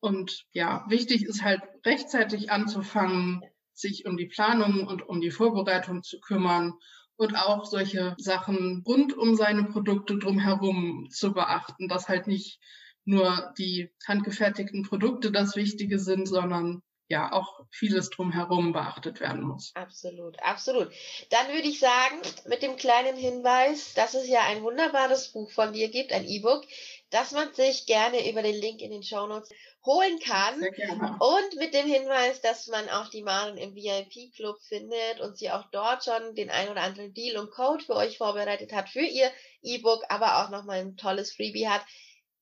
Und 0.00 0.44
ja, 0.52 0.84
wichtig 0.88 1.24
ist 1.24 1.42
halt 1.42 1.62
rechtzeitig 1.84 2.50
anzufangen, 2.50 3.42
sich 3.72 4.06
um 4.06 4.16
die 4.16 4.26
Planung 4.26 4.86
und 4.86 5.08
um 5.08 5.20
die 5.20 5.30
Vorbereitung 5.30 6.02
zu 6.02 6.20
kümmern 6.20 6.74
und 7.16 7.36
auch 7.36 7.64
solche 7.64 8.14
Sachen 8.18 8.82
rund 8.86 9.16
um 9.16 9.34
seine 9.34 9.64
Produkte 9.64 10.18
drumherum 10.18 11.08
zu 11.10 11.32
beachten, 11.32 11.88
dass 11.88 12.08
halt 12.08 12.26
nicht 12.26 12.60
nur 13.04 13.52
die 13.58 13.90
handgefertigten 14.06 14.82
Produkte 14.82 15.30
das 15.30 15.56
Wichtige 15.56 15.98
sind, 15.98 16.26
sondern 16.26 16.82
ja 17.08 17.32
auch 17.32 17.60
vieles 17.70 18.10
drumherum 18.10 18.72
beachtet 18.72 19.20
werden 19.20 19.42
muss. 19.42 19.72
Absolut, 19.74 20.40
absolut. 20.42 20.90
Dann 21.30 21.48
würde 21.48 21.68
ich 21.68 21.78
sagen, 21.78 22.20
mit 22.46 22.62
dem 22.62 22.76
kleinen 22.76 23.16
Hinweis, 23.16 23.94
dass 23.94 24.14
es 24.14 24.28
ja 24.28 24.40
ein 24.42 24.62
wunderbares 24.62 25.28
Buch 25.28 25.50
von 25.50 25.72
dir 25.72 25.90
gibt, 25.90 26.12
ein 26.12 26.24
E-Book, 26.24 26.64
das 27.10 27.32
man 27.32 27.52
sich 27.52 27.86
gerne 27.86 28.28
über 28.28 28.42
den 28.42 28.58
Link 28.58 28.80
in 28.80 28.90
den 28.90 29.02
Show 29.02 29.26
Notes 29.26 29.50
holen 29.84 30.18
kann. 30.18 30.56
Und 30.58 31.56
mit 31.58 31.74
dem 31.74 31.86
Hinweis, 31.86 32.40
dass 32.40 32.66
man 32.68 32.88
auch 32.88 33.08
die 33.08 33.22
Maren 33.22 33.58
im 33.58 33.74
VIP-Club 33.74 34.58
findet 34.62 35.20
und 35.20 35.36
sie 35.36 35.50
auch 35.50 35.64
dort 35.70 36.04
schon 36.04 36.34
den 36.34 36.50
ein 36.50 36.70
oder 36.70 36.80
anderen 36.80 37.12
Deal 37.12 37.36
und 37.36 37.50
Code 37.50 37.84
für 37.84 37.96
euch 37.96 38.16
vorbereitet 38.16 38.72
hat 38.72 38.88
für 38.88 39.00
ihr 39.00 39.30
E-Book, 39.62 40.04
aber 40.08 40.42
auch 40.42 40.50
nochmal 40.50 40.80
ein 40.80 40.96
tolles 40.96 41.32
Freebie 41.32 41.68
hat 41.68 41.82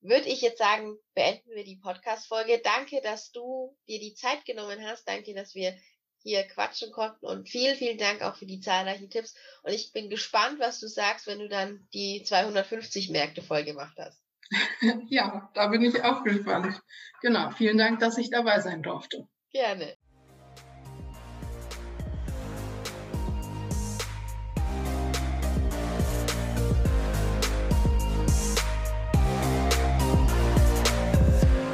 würde 0.02 0.28
ich 0.28 0.40
jetzt 0.40 0.58
sagen, 0.58 0.96
beenden 1.14 1.50
wir 1.50 1.64
die 1.64 1.76
Podcast-Folge. 1.76 2.60
Danke, 2.62 3.00
dass 3.02 3.30
du 3.30 3.76
dir 3.88 4.00
die 4.00 4.14
Zeit 4.14 4.44
genommen 4.44 4.84
hast. 4.84 5.08
Danke, 5.08 5.34
dass 5.34 5.54
wir 5.54 5.76
hier 6.22 6.44
quatschen 6.44 6.92
konnten 6.92 7.26
und 7.26 7.48
vielen, 7.48 7.76
vielen 7.76 7.98
Dank 7.98 8.22
auch 8.22 8.36
für 8.36 8.46
die 8.46 8.60
zahlreichen 8.60 9.10
Tipps. 9.10 9.34
Und 9.62 9.72
ich 9.72 9.92
bin 9.92 10.08
gespannt, 10.08 10.60
was 10.60 10.78
du 10.78 10.86
sagst, 10.86 11.26
wenn 11.26 11.40
du 11.40 11.48
dann 11.48 11.88
die 11.94 12.22
250 12.24 13.10
Märkte 13.10 13.42
voll 13.42 13.64
gemacht 13.64 13.96
hast. 13.98 14.20
Ja, 15.08 15.50
da 15.54 15.68
bin 15.68 15.82
ich 15.82 16.02
auch 16.02 16.22
gespannt. 16.24 16.80
Genau, 17.22 17.50
vielen 17.52 17.78
Dank, 17.78 18.00
dass 18.00 18.18
ich 18.18 18.30
dabei 18.30 18.60
sein 18.60 18.82
durfte. 18.82 19.26
Gerne. 19.50 19.96